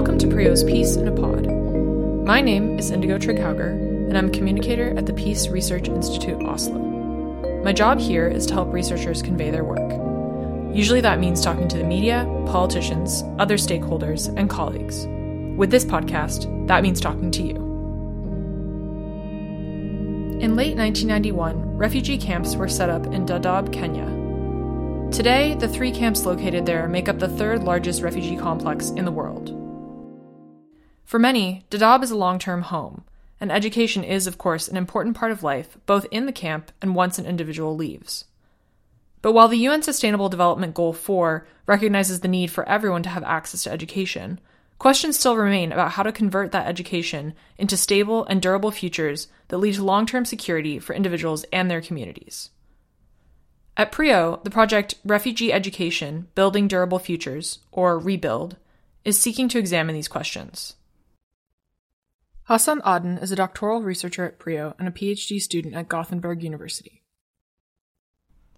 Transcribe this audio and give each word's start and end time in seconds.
Welcome 0.00 0.18
to 0.20 0.28
Prio's 0.28 0.64
Peace 0.64 0.96
in 0.96 1.08
a 1.08 1.12
Pod. 1.12 1.46
My 2.24 2.40
name 2.40 2.78
is 2.78 2.90
Indigo 2.90 3.18
Trigghauger, 3.18 3.72
and 4.08 4.16
I'm 4.16 4.28
a 4.28 4.32
communicator 4.32 4.96
at 4.96 5.04
the 5.04 5.12
Peace 5.12 5.48
Research 5.48 5.88
Institute 5.88 6.42
Oslo. 6.42 6.78
My 7.62 7.74
job 7.74 8.00
here 8.00 8.26
is 8.26 8.46
to 8.46 8.54
help 8.54 8.72
researchers 8.72 9.20
convey 9.20 9.50
their 9.50 9.62
work. 9.62 10.74
Usually 10.74 11.02
that 11.02 11.20
means 11.20 11.42
talking 11.42 11.68
to 11.68 11.76
the 11.76 11.84
media, 11.84 12.24
politicians, 12.46 13.22
other 13.38 13.58
stakeholders, 13.58 14.34
and 14.38 14.48
colleagues. 14.48 15.04
With 15.58 15.70
this 15.70 15.84
podcast, 15.84 16.66
that 16.66 16.82
means 16.82 16.98
talking 16.98 17.30
to 17.32 17.42
you. 17.42 17.56
In 20.40 20.56
late 20.56 20.78
1991, 20.78 21.76
refugee 21.76 22.16
camps 22.16 22.56
were 22.56 22.70
set 22.70 22.88
up 22.88 23.04
in 23.04 23.26
Dadaab, 23.26 23.70
Kenya. 23.70 24.06
Today, 25.14 25.56
the 25.56 25.68
three 25.68 25.92
camps 25.92 26.24
located 26.24 26.64
there 26.64 26.88
make 26.88 27.10
up 27.10 27.18
the 27.18 27.28
third 27.28 27.64
largest 27.64 28.00
refugee 28.00 28.38
complex 28.38 28.88
in 28.88 29.04
the 29.04 29.12
world. 29.12 29.59
For 31.10 31.18
many, 31.18 31.64
Dadaab 31.72 32.04
is 32.04 32.12
a 32.12 32.16
long 32.16 32.38
term 32.38 32.62
home, 32.62 33.02
and 33.40 33.50
education 33.50 34.04
is, 34.04 34.28
of 34.28 34.38
course, 34.38 34.68
an 34.68 34.76
important 34.76 35.16
part 35.16 35.32
of 35.32 35.42
life, 35.42 35.76
both 35.84 36.06
in 36.12 36.26
the 36.26 36.32
camp 36.32 36.70
and 36.80 36.94
once 36.94 37.18
an 37.18 37.26
individual 37.26 37.74
leaves. 37.74 38.26
But 39.20 39.32
while 39.32 39.48
the 39.48 39.58
UN 39.58 39.82
Sustainable 39.82 40.28
Development 40.28 40.72
Goal 40.72 40.92
4 40.92 41.44
recognizes 41.66 42.20
the 42.20 42.28
need 42.28 42.52
for 42.52 42.62
everyone 42.68 43.02
to 43.02 43.08
have 43.08 43.24
access 43.24 43.64
to 43.64 43.72
education, 43.72 44.38
questions 44.78 45.18
still 45.18 45.34
remain 45.36 45.72
about 45.72 45.90
how 45.90 46.04
to 46.04 46.12
convert 46.12 46.52
that 46.52 46.68
education 46.68 47.34
into 47.58 47.76
stable 47.76 48.24
and 48.26 48.40
durable 48.40 48.70
futures 48.70 49.26
that 49.48 49.58
lead 49.58 49.74
to 49.74 49.82
long 49.82 50.06
term 50.06 50.24
security 50.24 50.78
for 50.78 50.94
individuals 50.94 51.44
and 51.52 51.68
their 51.68 51.80
communities. 51.80 52.50
At 53.76 53.90
PRIO, 53.90 54.38
the 54.44 54.50
project 54.50 54.94
Refugee 55.04 55.52
Education 55.52 56.28
Building 56.36 56.68
Durable 56.68 57.00
Futures, 57.00 57.58
or 57.72 57.98
REBUILD, 57.98 58.58
is 59.04 59.18
seeking 59.18 59.48
to 59.48 59.58
examine 59.58 59.96
these 59.96 60.06
questions. 60.06 60.76
Hassan 62.50 62.82
Aden 62.84 63.18
is 63.18 63.30
a 63.30 63.36
doctoral 63.36 63.80
researcher 63.80 64.24
at 64.24 64.40
PRIO 64.40 64.74
and 64.76 64.88
a 64.88 64.90
PhD 64.90 65.40
student 65.40 65.76
at 65.76 65.88
Gothenburg 65.88 66.42
University. 66.42 67.04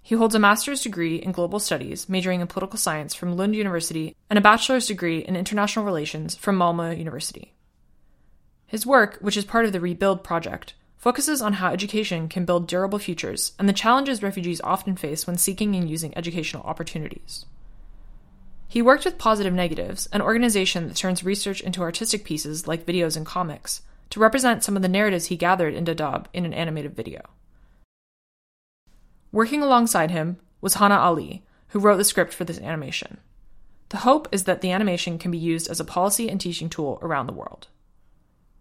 He 0.01 0.15
holds 0.15 0.35
a 0.35 0.39
master's 0.39 0.81
degree 0.81 1.17
in 1.17 1.31
global 1.31 1.59
studies, 1.59 2.09
majoring 2.09 2.41
in 2.41 2.47
political 2.47 2.79
science 2.79 3.15
from 3.15 3.37
Lund 3.37 3.55
University, 3.55 4.17
and 4.31 4.39
a 4.39 4.41
bachelor's 4.41 4.87
degree 4.87 5.19
in 5.19 5.37
international 5.37 5.85
relations 5.85 6.35
from 6.35 6.57
Malmö 6.57 6.97
University. 6.97 7.53
His 8.67 8.87
work, 8.87 9.19
which 9.21 9.37
is 9.37 9.45
part 9.45 9.67
of 9.67 9.75
the 9.75 9.81
Rebuild 9.81 10.25
project, 10.25 10.73
focuses 10.97 11.43
on 11.43 11.53
how 11.53 11.71
education 11.71 12.31
can 12.31 12.47
build 12.47 12.67
durable 12.67 12.99
futures 12.99 13.53
and 13.59 13.69
the 13.69 13.75
challenges 13.75 14.23
refugees 14.23 14.63
often 14.63 14.97
face 14.97 15.27
when 15.27 15.37
seeking 15.37 15.77
and 15.77 15.91
using 15.91 16.17
educational 16.17 16.63
opportunities. 16.63 17.45
He 18.73 18.81
worked 18.81 19.05
with 19.05 19.19
PositiveNegatives, 19.19 20.09
an 20.15 20.23
organization 20.23 20.89
that 20.89 20.97
turns 20.97 21.23
research 21.23 21.61
into 21.61 21.83
artistic 21.83 22.25
pieces 22.25 22.67
like 22.67 22.87
videos 22.87 23.19
and 23.19 23.27
comics, 23.27 23.83
to 24.09 24.19
represent 24.19 24.65
some 24.65 24.77
of 24.77 24.81
the 24.81 24.89
narratives 24.89 25.27
he 25.27 25.37
gathered 25.37 25.75
in 25.75 25.85
Dadaab 25.85 26.25
in 26.33 26.47
an 26.47 26.55
animated 26.55 26.97
video. 26.97 27.21
Working 29.31 29.63
alongside 29.63 30.11
him 30.11 30.39
was 30.63 30.77
Hanna 30.77 30.97
Ali, 30.97 31.45
who 31.69 31.81
wrote 31.81 31.99
the 31.99 32.03
script 32.03 32.33
for 32.33 32.45
this 32.45 32.61
animation. 32.61 33.19
The 33.91 33.99
hope 34.09 34.27
is 34.33 34.45
that 34.45 34.63
the 34.63 34.71
animation 34.71 35.19
can 35.19 35.31
be 35.31 35.37
used 35.37 35.69
as 35.69 35.79
a 35.79 35.85
policy 35.85 36.31
and 36.31 36.41
teaching 36.41 36.71
tool 36.71 36.99
around 37.03 37.27
the 37.27 37.35
world. 37.35 37.69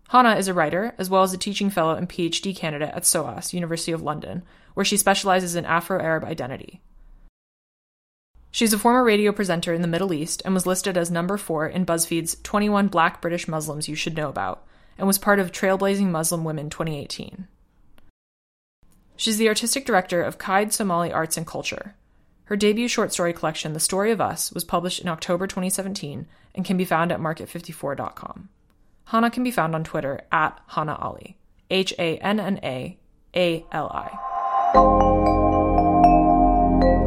Hanna 0.10 0.36
is 0.36 0.50
a 0.50 0.54
writer, 0.54 0.94
as 0.98 1.10
well 1.10 1.24
as 1.24 1.34
a 1.34 1.38
teaching 1.38 1.70
fellow 1.70 1.96
and 1.96 2.10
PhD 2.10 2.54
candidate 2.54 2.94
at 2.94 3.06
SOAS, 3.06 3.54
University 3.54 3.94
of 3.94 4.02
London, 4.02 4.44
where 4.74 4.84
she 4.84 4.98
specializes 4.98 5.56
in 5.56 5.64
Afro 5.64 6.02
Arab 6.02 6.26
identity. 6.26 6.82
She's 8.52 8.74
a 8.74 8.78
former 8.78 9.04
radio 9.04 9.32
presenter 9.32 9.74
in 9.74 9.82
the 9.82 9.88
Middle 9.88 10.14
East 10.14 10.42
and 10.44 10.54
was 10.54 10.68
listed 10.68 10.98
as 10.98 11.10
number 11.10 11.38
four 11.38 11.68
in 11.68 11.86
BuzzFeed's 11.86 12.36
21 12.44 12.90
Black 12.90 13.22
British 13.22 13.48
Muslims 13.48 13.88
You 13.88 13.96
Should 13.96 14.18
Know 14.18 14.28
About, 14.28 14.68
and 14.98 15.08
was 15.08 15.18
part 15.18 15.40
of 15.40 15.52
Trailblazing 15.52 16.10
Muslim 16.10 16.44
Women 16.44 16.70
2018. 16.70 17.48
She's 19.16 19.38
the 19.38 19.48
artistic 19.48 19.86
director 19.86 20.22
of 20.22 20.38
Kayd 20.38 20.74
Somali 20.74 21.14
Arts 21.14 21.38
and 21.38 21.48
Culture. 21.48 21.96
Her 22.46 22.58
debut 22.58 22.90
short 22.90 23.14
story 23.14 23.32
collection, 23.32 23.72
The 23.72 23.80
Story 23.80 24.12
of 24.12 24.20
Us, 24.20 24.52
was 24.52 24.66
published 24.66 25.00
in 25.00 25.08
October 25.08 25.48
2017 25.48 26.28
and 26.54 26.66
can 26.66 26.76
be 26.76 26.84
found 26.84 27.14
at 27.14 27.20
market54.com. 27.20 28.50
Hanna 29.06 29.32
can 29.32 29.44
be 29.44 29.52
found 29.52 29.76
on 29.76 29.86
Twitter 29.86 30.22
at 30.32 30.60
Hanna 30.68 30.96
Ali, 30.96 31.38
H 31.70 31.94
A 31.98 32.18
N 32.18 32.40
N 32.40 32.60
A 32.64 32.98
A 33.34 33.66
L 33.72 33.90
I. 33.90 35.11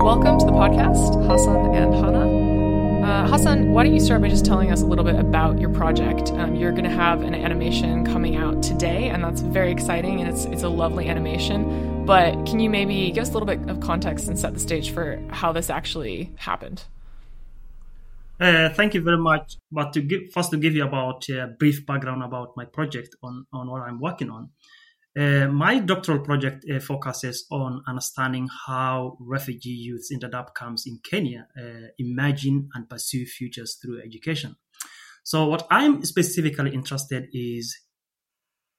Welcome 0.04 0.38
to 0.40 0.44
the 0.44 0.52
podcast, 0.52 1.26
Hassan 1.26 1.74
and 1.74 1.94
Hanna. 1.94 3.06
Uh, 3.06 3.26
Hassan, 3.26 3.72
why 3.72 3.84
don't 3.84 3.94
you 3.94 4.00
start 4.00 4.20
by 4.20 4.28
just 4.28 4.44
telling 4.44 4.70
us 4.70 4.82
a 4.82 4.84
little 4.84 5.02
bit 5.02 5.14
about 5.14 5.58
your 5.58 5.70
project? 5.70 6.30
Um, 6.32 6.54
you're 6.54 6.72
going 6.72 6.84
to 6.84 6.90
have 6.90 7.22
an 7.22 7.34
animation 7.34 8.04
coming 8.04 8.36
out 8.36 8.62
today, 8.62 9.08
and 9.08 9.24
that's 9.24 9.40
very 9.40 9.72
exciting, 9.72 10.20
and 10.20 10.28
it's 10.28 10.44
it's 10.44 10.62
a 10.62 10.68
lovely 10.68 11.08
animation. 11.08 12.04
But 12.04 12.32
can 12.44 12.60
you 12.60 12.68
maybe 12.68 13.12
give 13.12 13.22
us 13.22 13.30
a 13.30 13.32
little 13.32 13.46
bit 13.46 13.66
of 13.70 13.80
context 13.80 14.28
and 14.28 14.38
set 14.38 14.52
the 14.52 14.60
stage 14.60 14.90
for 14.90 15.18
how 15.30 15.52
this 15.52 15.70
actually 15.70 16.34
happened? 16.36 16.84
Uh, 18.38 18.68
thank 18.68 18.92
you 18.92 19.00
very 19.00 19.16
much. 19.16 19.56
But 19.72 19.94
to 19.94 20.02
give 20.02 20.30
first 20.34 20.50
to 20.50 20.58
give 20.58 20.74
you 20.74 20.84
about 20.84 21.26
a 21.30 21.46
brief 21.46 21.86
background 21.86 22.22
about 22.22 22.58
my 22.58 22.66
project 22.66 23.16
on 23.22 23.46
on 23.54 23.70
what 23.70 23.80
I'm 23.80 24.00
working 24.00 24.28
on. 24.28 24.50
Uh, 25.16 25.46
my 25.46 25.78
doctoral 25.78 26.18
project 26.20 26.64
uh, 26.68 26.80
focuses 26.80 27.46
on 27.52 27.82
understanding 27.86 28.48
how 28.66 29.16
refugee 29.20 29.70
youths 29.70 30.10
in 30.10 30.18
Dadaab 30.18 30.54
camps 30.56 30.86
in 30.88 30.98
Kenya 31.08 31.46
uh, 31.56 31.88
imagine 31.98 32.68
and 32.74 32.88
pursue 32.88 33.24
futures 33.24 33.78
through 33.80 34.02
education. 34.02 34.56
So, 35.22 35.46
what 35.46 35.66
I'm 35.70 36.04
specifically 36.04 36.74
interested 36.74 37.28
is 37.32 37.78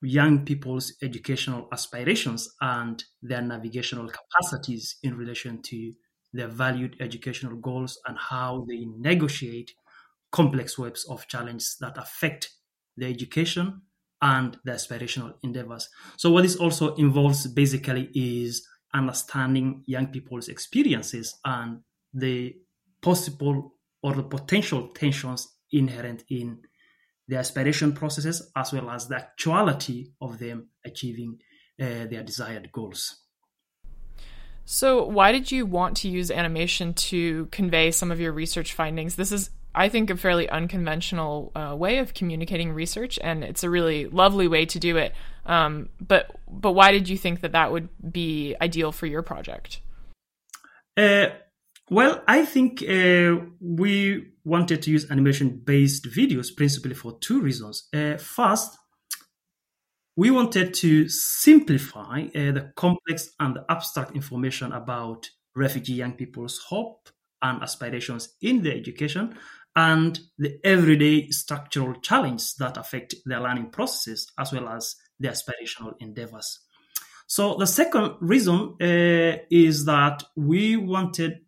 young 0.01 0.45
people's 0.45 0.93
educational 1.01 1.67
aspirations 1.71 2.49
and 2.61 3.03
their 3.21 3.41
navigational 3.41 4.09
capacities 4.09 4.97
in 5.03 5.15
relation 5.15 5.61
to 5.63 5.93
their 6.33 6.49
valued 6.49 6.97
educational 6.99 7.55
goals 7.55 7.97
and 8.05 8.17
how 8.17 8.65
they 8.67 8.85
negotiate 8.97 9.71
complex 10.31 10.77
webs 10.77 11.05
of 11.05 11.27
challenges 11.27 11.77
that 11.79 11.97
affect 11.97 12.49
their 12.97 13.09
education 13.09 13.81
and 14.25 14.57
the 14.63 14.71
aspirational 14.71 15.35
endeavors. 15.43 15.87
So, 16.17 16.31
what 16.31 16.41
this 16.41 16.55
also 16.55 16.95
involves 16.95 17.45
basically 17.47 18.09
is 18.15 18.67
understanding 18.93 19.83
young 19.85 20.07
people's 20.07 20.47
experiences 20.47 21.37
and 21.45 21.81
the 22.13 22.55
possible 23.01 23.75
or 24.01 24.13
the 24.13 24.23
potential 24.23 24.87
tensions 24.89 25.47
inherent 25.71 26.23
in 26.29 26.59
the 27.27 27.35
aspiration 27.37 27.93
processes 27.93 28.51
as 28.55 28.73
well 28.73 28.89
as 28.89 29.07
the 29.07 29.15
actuality 29.15 30.07
of 30.21 30.39
them 30.39 30.69
achieving 30.83 31.37
uh, 31.79 32.05
their 32.09 32.23
desired 32.23 32.71
goals. 32.71 33.21
So, 34.65 35.05
why 35.05 35.31
did 35.31 35.51
you 35.51 35.67
want 35.67 35.97
to 35.97 36.09
use 36.09 36.31
animation 36.31 36.95
to 36.95 37.45
convey 37.51 37.91
some 37.91 38.11
of 38.11 38.19
your 38.19 38.31
research 38.31 38.73
findings? 38.73 39.15
This 39.15 39.31
is 39.31 39.51
I 39.75 39.89
think, 39.89 40.09
a 40.09 40.17
fairly 40.17 40.49
unconventional 40.49 41.51
uh, 41.55 41.75
way 41.77 41.97
of 41.97 42.13
communicating 42.13 42.71
research, 42.71 43.19
and 43.21 43.43
it's 43.43 43.63
a 43.63 43.69
really 43.69 44.05
lovely 44.07 44.47
way 44.47 44.65
to 44.65 44.79
do 44.79 44.97
it. 44.97 45.13
Um, 45.45 45.89
but 45.99 46.35
but 46.49 46.71
why 46.71 46.91
did 46.91 47.09
you 47.09 47.17
think 47.17 47.41
that 47.41 47.51
that 47.51 47.71
would 47.71 47.89
be 48.11 48.55
ideal 48.61 48.91
for 48.91 49.05
your 49.05 49.21
project? 49.21 49.81
Uh, 50.97 51.27
well, 51.89 52.23
I 52.27 52.45
think 52.45 52.81
uh, 52.81 53.35
we 53.59 54.31
wanted 54.43 54.81
to 54.83 54.91
use 54.91 55.11
animation-based 55.11 56.05
videos 56.05 56.55
principally 56.55 56.95
for 56.95 57.17
two 57.19 57.41
reasons. 57.41 57.87
Uh, 57.93 58.17
first, 58.17 58.77
we 60.15 60.31
wanted 60.31 60.73
to 60.75 61.09
simplify 61.09 62.21
uh, 62.23 62.51
the 62.51 62.71
complex 62.75 63.31
and 63.39 63.55
the 63.55 63.65
abstract 63.69 64.15
information 64.15 64.71
about 64.71 65.29
refugee 65.55 65.93
young 65.93 66.13
people's 66.13 66.59
hope 66.69 67.09
and 67.41 67.61
aspirations 67.61 68.35
in 68.41 68.63
their 68.63 68.75
education 68.75 69.37
and 69.75 70.19
the 70.37 70.59
everyday 70.63 71.29
structural 71.29 71.95
challenges 71.99 72.55
that 72.59 72.77
affect 72.77 73.15
their 73.25 73.41
learning 73.41 73.69
processes 73.69 74.31
as 74.37 74.53
well 74.53 74.69
as 74.69 74.95
their 75.19 75.31
aspirational 75.31 75.93
endeavors. 75.99 76.59
So 77.27 77.55
the 77.57 77.67
second 77.67 78.15
reason 78.19 78.75
uh, 78.81 79.37
is 79.49 79.85
that 79.85 80.23
we 80.35 80.77
wanted 80.77 81.41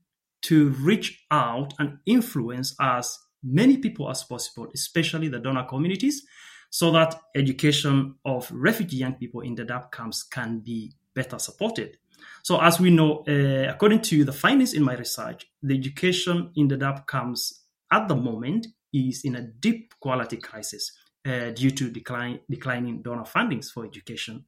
to 0.43 0.69
reach 0.69 1.25
out 1.31 1.73
and 1.79 1.99
influence 2.05 2.75
as 2.79 3.17
many 3.43 3.77
people 3.77 4.09
as 4.09 4.23
possible, 4.23 4.67
especially 4.73 5.27
the 5.27 5.39
donor 5.39 5.65
communities, 5.65 6.23
so 6.69 6.91
that 6.91 7.19
education 7.35 8.15
of 8.25 8.49
refugee 8.51 8.97
young 8.97 9.13
people 9.13 9.41
in 9.41 9.55
the 9.55 9.63
Dadaab 9.63 9.91
camps 9.91 10.23
can 10.23 10.59
be 10.59 10.93
better 11.13 11.39
supported. 11.39 11.97
So, 12.43 12.59
as 12.61 12.79
we 12.79 12.89
know, 12.89 13.23
uh, 13.27 13.71
according 13.71 14.01
to 14.03 14.23
the 14.23 14.33
findings 14.33 14.73
in 14.73 14.83
my 14.83 14.95
research, 14.95 15.45
the 15.61 15.75
education 15.75 16.51
in 16.55 16.67
the 16.67 16.75
Dadaab 16.75 17.07
camps 17.07 17.63
at 17.91 18.07
the 18.07 18.15
moment 18.15 18.67
is 18.93 19.21
in 19.23 19.35
a 19.35 19.41
deep 19.41 19.93
quality 19.99 20.37
crisis 20.37 20.91
uh, 21.25 21.51
due 21.51 21.71
to 21.71 21.89
decline, 21.89 22.39
declining 22.49 23.01
donor 23.01 23.23
fundings 23.23 23.69
for 23.71 23.85
education. 23.85 24.45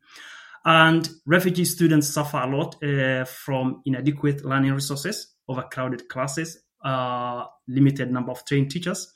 And 0.65 1.09
refugee 1.25 1.65
students 1.65 2.09
suffer 2.09 2.37
a 2.37 2.47
lot 2.47 2.83
uh, 2.83 3.25
from 3.25 3.81
inadequate 3.85 4.43
learning 4.43 4.73
resources, 4.73 5.35
overcrowded 5.47 6.09
classes, 6.09 6.61
uh, 6.83 7.45
limited 7.67 8.11
number 8.11 8.31
of 8.31 8.45
trained 8.45 8.71
teachers, 8.71 9.13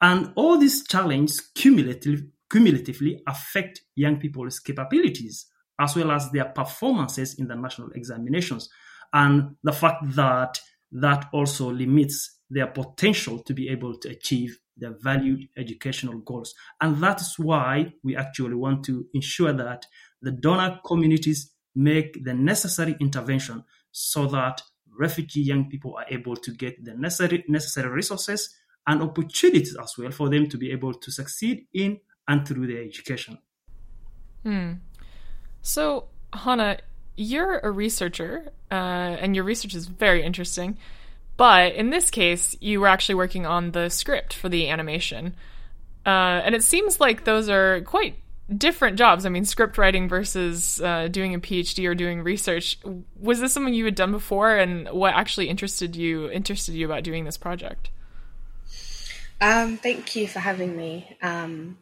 And 0.00 0.32
all 0.36 0.58
these 0.58 0.86
challenges 0.86 1.40
cumulative, 1.54 2.22
cumulatively 2.50 3.22
affect 3.26 3.82
young 3.94 4.18
people's 4.18 4.60
capabilities 4.60 5.46
as 5.78 5.94
well 5.96 6.10
as 6.10 6.30
their 6.30 6.46
performances 6.46 7.34
in 7.38 7.48
the 7.48 7.56
national 7.56 7.90
examinations. 7.92 8.68
And 9.12 9.56
the 9.62 9.72
fact 9.72 10.02
that 10.16 10.60
that 10.92 11.26
also 11.32 11.70
limits 11.70 12.38
their 12.48 12.66
potential 12.66 13.40
to 13.40 13.52
be 13.52 13.68
able 13.68 13.98
to 13.98 14.08
achieve 14.08 14.58
their 14.76 14.94
valued 15.00 15.48
educational 15.56 16.18
goals. 16.18 16.54
And 16.80 17.02
that's 17.02 17.38
why 17.38 17.94
we 18.02 18.16
actually 18.16 18.54
want 18.54 18.84
to 18.84 19.06
ensure 19.14 19.52
that 19.52 19.86
the 20.22 20.32
donor 20.32 20.80
communities 20.84 21.52
make 21.74 22.24
the 22.24 22.34
necessary 22.34 22.96
intervention 23.00 23.64
so 23.90 24.26
that 24.26 24.62
refugee 24.98 25.42
young 25.42 25.68
people 25.68 25.96
are 25.96 26.06
able 26.08 26.36
to 26.36 26.52
get 26.52 26.82
the 26.84 26.94
necessary, 26.94 27.44
necessary 27.48 27.88
resources 27.88 28.54
and 28.86 29.02
opportunities 29.02 29.76
as 29.76 29.94
well 29.98 30.10
for 30.10 30.28
them 30.28 30.48
to 30.48 30.56
be 30.56 30.70
able 30.70 30.94
to 30.94 31.10
succeed 31.10 31.66
in 31.74 31.98
and 32.28 32.46
through 32.46 32.66
their 32.66 32.82
education. 32.82 33.38
Hmm. 34.42 34.72
So, 35.60 36.08
Hanna, 36.32 36.78
you're 37.16 37.58
a 37.58 37.70
researcher, 37.70 38.52
uh, 38.70 38.74
and 38.74 39.34
your 39.34 39.44
research 39.44 39.74
is 39.74 39.86
very 39.86 40.22
interesting. 40.22 40.76
But 41.36 41.74
in 41.74 41.90
this 41.90 42.10
case, 42.10 42.56
you 42.60 42.80
were 42.80 42.88
actually 42.88 43.16
working 43.16 43.44
on 43.46 43.72
the 43.72 43.90
script 43.90 44.32
for 44.32 44.48
the 44.48 44.68
animation. 44.70 45.34
Uh, 46.04 46.40
and 46.44 46.54
it 46.54 46.62
seems 46.62 47.00
like 47.00 47.24
those 47.24 47.48
are 47.48 47.80
quite 47.82 48.16
different 48.54 48.96
jobs. 48.96 49.26
I 49.26 49.28
mean, 49.28 49.44
script 49.44 49.76
writing 49.76 50.08
versus 50.08 50.80
uh, 50.80 51.08
doing 51.08 51.34
a 51.34 51.40
PhD 51.40 51.86
or 51.88 51.94
doing 51.94 52.22
research. 52.22 52.78
Was 53.18 53.40
this 53.40 53.52
something 53.52 53.74
you 53.74 53.84
had 53.84 53.96
done 53.96 54.12
before, 54.12 54.56
and 54.56 54.88
what 54.90 55.14
actually 55.14 55.48
interested 55.48 55.96
you 55.96 56.30
interested 56.30 56.74
you 56.74 56.86
about 56.86 57.02
doing 57.02 57.24
this 57.24 57.36
project? 57.36 57.90
Um, 59.40 59.76
thank 59.76 60.16
you 60.16 60.28
for 60.28 60.38
having 60.38 60.76
me. 60.76 61.16
Um, 61.20 61.78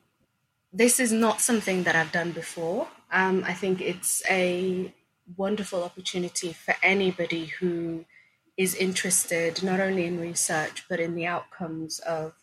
this 0.73 0.99
is 0.99 1.13
not 1.13 1.41
something 1.41 1.85
that 1.85 1.95
I've 1.95 2.11
done 2.11 2.33
before. 2.33 2.89
Um, 3.13 3.45
I 3.47 3.53
think 3.53 3.81
it's 3.81 4.23
a 4.29 4.93
wonderful 5.37 5.83
opportunity 5.83 6.53
for 6.53 6.75
anybody 6.83 7.47
who 7.47 8.05
is 8.57 8.75
interested 8.75 9.63
not 9.63 9.81
only 9.81 10.05
in 10.05 10.21
research 10.21 10.85
but 10.89 11.01
in 11.01 11.15
the 11.15 11.27
outcomes 11.27 11.99
of 12.01 12.35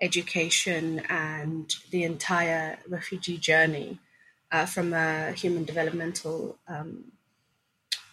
education 0.00 1.00
and 1.08 1.74
the 1.90 2.02
entire 2.02 2.78
refugee 2.88 3.36
journey 3.36 3.98
uh, 4.50 4.66
from 4.66 4.92
a 4.92 5.32
human 5.32 5.64
developmental 5.64 6.58
um, 6.66 7.12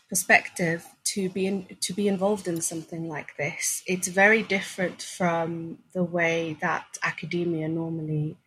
perspective 0.10 0.86
to 1.04 1.30
be 1.30 1.46
in, 1.46 1.66
to 1.82 1.94
be 1.94 2.08
involved 2.08 2.48
in 2.48 2.62
something 2.62 3.08
like 3.08 3.36
this. 3.38 3.84
It's 3.86 4.08
very 4.08 4.44
different 4.44 5.02
from 5.02 5.80
the 5.94 6.04
way 6.04 6.58
that 6.62 6.98
academia 7.04 7.68
normally 7.68 8.38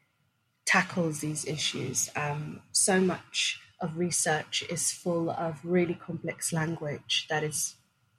tackles 0.65 1.21
these 1.21 1.44
issues. 1.44 2.11
Um, 2.15 2.61
so 2.73 3.00
much 3.00 3.61
of 3.81 3.97
research 3.97 4.65
is 4.69 4.93
full 4.93 5.31
of 5.31 5.61
really 5.65 5.94
complex 5.94 6.53
language 6.53 7.27
that 7.29 7.43
is 7.43 7.77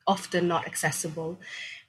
often 0.08 0.48
not 0.48 0.66
accessible 0.66 1.40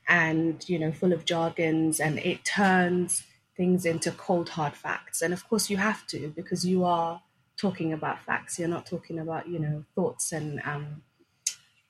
and 0.09 0.69
you 0.69 0.79
know 0.79 0.93
full 0.93 1.13
of 1.13 1.25
jargons 1.25 1.99
and 1.99 2.19
it 2.19 2.45
turns 2.45 3.25
things 3.57 3.85
into 3.85 4.11
cold 4.11 4.51
hard 4.51 4.75
facts. 4.75 5.23
And 5.23 5.33
of 5.33 5.49
course 5.49 5.71
you 5.71 5.77
have 5.77 6.07
to 6.09 6.33
because 6.35 6.65
you 6.67 6.85
are 6.85 7.23
talking 7.57 7.93
about 7.93 8.23
facts. 8.23 8.59
You're 8.59 8.69
not 8.69 8.87
talking 8.87 9.19
about 9.19 9.49
you 9.49 9.59
know 9.59 9.85
thoughts 9.95 10.33
and 10.33 10.61
um, 10.65 11.03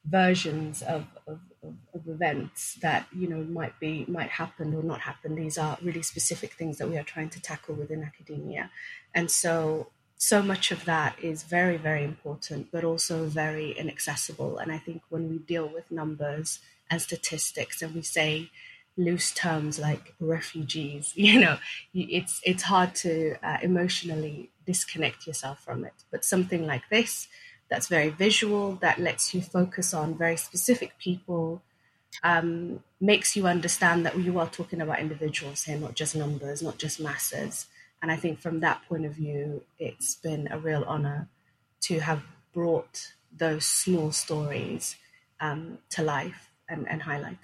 versions 0.05 0.83
of, 0.83 1.07
of, 1.27 1.39
of, 1.63 2.09
events 2.09 2.75
that 2.83 3.07
you 3.13 3.29
know 3.29 3.45
might 3.45 3.79
be 3.79 4.05
might 4.09 4.31
happen 4.31 4.75
or 4.75 4.83
not 4.83 5.01
happen. 5.01 5.35
These 5.35 5.59
are 5.59 5.79
really 5.83 6.03
specific 6.03 6.55
things 6.55 6.79
that 6.79 6.89
we 6.89 6.99
are 6.99 7.05
trying 7.05 7.31
to 7.31 7.41
tackle 7.41 7.75
within 7.75 8.03
academia. 8.03 8.71
And 9.15 9.31
so 9.31 9.91
so 10.31 10.41
much 10.41 10.71
of 10.71 10.85
that 10.85 11.13
is 11.21 11.43
very 11.43 11.77
very 11.77 12.05
important 12.05 12.71
but 12.71 12.85
also 12.85 13.17
very 13.27 13.69
inaccessible. 13.83 14.53
And 14.59 14.71
i 14.73 14.79
think 14.79 15.03
when 15.09 15.25
we 15.31 15.39
deal 15.39 15.67
with 15.77 15.91
numbers 15.91 16.49
and 16.91 17.01
statistics 17.09 17.83
and 17.83 17.95
we 17.95 18.03
say 18.03 18.51
loose 18.97 19.31
terms 19.33 19.79
like 19.79 20.05
refugees 20.21 21.13
you 21.27 21.41
know 21.41 21.57
it's 21.95 22.35
it's 22.51 22.65
hard 22.73 22.95
to 23.05 23.13
uh, 23.49 23.59
emotionally 23.63 24.51
disconnect 24.67 25.27
yourself 25.27 25.59
from 25.67 25.85
it. 25.85 25.95
But 26.13 26.25
something 26.25 26.63
like 26.73 26.85
this 26.89 27.13
that's 27.71 27.89
very 27.89 28.11
visual 28.11 28.65
that 28.85 28.99
lets 29.09 29.35
you 29.35 29.41
focus 29.41 29.93
on 30.01 30.17
very 30.25 30.37
specific 30.37 30.91
people 30.99 31.63
um, 32.23 32.83
makes 33.01 33.35
you 33.37 33.47
understand 33.47 34.05
that 34.07 34.17
you 34.19 34.39
are 34.39 34.49
talking 34.59 34.81
about 34.81 35.01
individuals 35.01 35.65
here 35.65 35.79
not 35.79 35.95
just 35.95 36.15
numbers 36.15 36.63
not 36.63 36.79
just 36.79 37.01
masses 37.01 37.67
and 38.03 38.11
i 38.11 38.17
think 38.17 38.39
from 38.41 38.61
that 38.61 38.83
point 38.89 39.07
of 39.07 39.13
view 39.13 39.63
it's 39.79 40.17
been 40.17 40.49
a 40.51 40.59
real 40.59 40.85
honor 40.87 41.29
to 41.81 42.01
have 42.01 42.23
brought 42.53 43.13
those 43.37 43.65
small 43.67 44.13
stories 44.13 44.97
um, 45.41 45.79
to 45.91 46.03
life 46.03 46.51
and, 46.69 46.89
and 46.89 47.03
highlighted. 47.03 47.37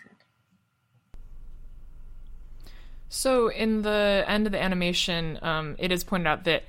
So, 3.10 3.48
in 3.48 3.82
the 3.82 4.24
end 4.26 4.46
of 4.46 4.52
the 4.52 4.62
animation, 4.62 5.38
um, 5.42 5.76
it 5.78 5.90
is 5.90 6.04
pointed 6.04 6.26
out 6.26 6.44
that 6.44 6.64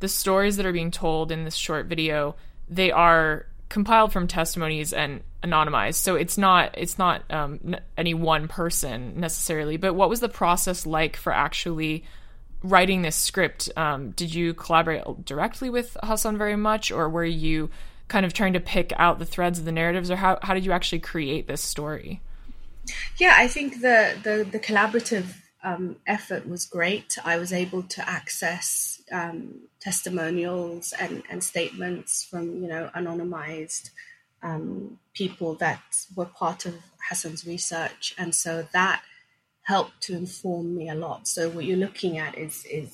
the 0.00 0.08
stories 0.08 0.56
that 0.56 0.66
are 0.66 0.72
being 0.72 0.90
told 0.90 1.30
in 1.30 1.44
this 1.44 1.54
short 1.54 1.86
video 1.86 2.34
they 2.68 2.90
are 2.90 3.46
compiled 3.68 4.12
from 4.12 4.26
testimonies 4.26 4.92
and 4.92 5.22
anonymized. 5.42 5.94
So 5.94 6.14
it's 6.14 6.38
not 6.38 6.74
it's 6.78 6.98
not 6.98 7.22
um, 7.30 7.76
any 7.96 8.14
one 8.14 8.48
person 8.48 9.18
necessarily. 9.18 9.76
But 9.76 9.94
what 9.94 10.08
was 10.08 10.20
the 10.20 10.28
process 10.28 10.86
like 10.86 11.16
for 11.16 11.32
actually 11.32 12.04
writing 12.62 13.02
this 13.02 13.16
script? 13.16 13.70
Um, 13.76 14.10
did 14.10 14.34
you 14.34 14.54
collaborate 14.54 15.24
directly 15.24 15.70
with 15.70 15.96
Hassan 16.02 16.38
very 16.38 16.56
much, 16.56 16.90
or 16.90 17.08
were 17.08 17.24
you 17.24 17.70
kind 18.08 18.26
of 18.26 18.32
trying 18.32 18.52
to 18.52 18.60
pick 18.60 18.92
out 18.96 19.18
the 19.18 19.24
threads 19.24 19.58
of 19.58 19.64
the 19.64 19.72
narratives, 19.72 20.10
or 20.10 20.16
how 20.16 20.38
how 20.42 20.54
did 20.54 20.64
you 20.64 20.72
actually 20.72 21.00
create 21.00 21.46
this 21.46 21.62
story? 21.62 22.20
Yeah, 23.18 23.34
I 23.36 23.48
think 23.48 23.80
the 23.80 24.16
the, 24.22 24.46
the 24.50 24.58
collaborative 24.58 25.34
um, 25.64 25.96
effort 26.06 26.48
was 26.48 26.66
great. 26.66 27.16
I 27.24 27.36
was 27.38 27.52
able 27.52 27.82
to 27.84 28.08
access 28.08 29.00
um, 29.12 29.68
testimonials 29.80 30.92
and, 30.98 31.22
and 31.30 31.42
statements 31.42 32.24
from 32.24 32.62
you 32.62 32.68
know 32.68 32.90
anonymized 32.94 33.90
um, 34.42 34.98
people 35.14 35.54
that 35.56 35.82
were 36.16 36.26
part 36.26 36.66
of 36.66 36.74
Hassan's 37.08 37.46
research, 37.46 38.14
and 38.18 38.34
so 38.34 38.66
that 38.72 39.02
helped 39.72 40.02
to 40.02 40.12
inform 40.14 40.76
me 40.76 40.88
a 40.90 40.94
lot. 40.94 41.26
So 41.26 41.48
what 41.48 41.64
you're 41.64 41.84
looking 41.86 42.18
at 42.18 42.36
is 42.36 42.54
is 42.80 42.90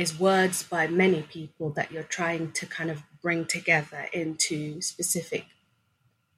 is 0.00 0.20
words 0.28 0.62
by 0.62 0.86
many 0.86 1.22
people 1.22 1.70
that 1.70 1.90
you're 1.92 2.12
trying 2.18 2.52
to 2.52 2.66
kind 2.66 2.90
of 2.90 2.98
bring 3.22 3.46
together 3.46 4.02
into 4.12 4.82
specific 4.82 5.44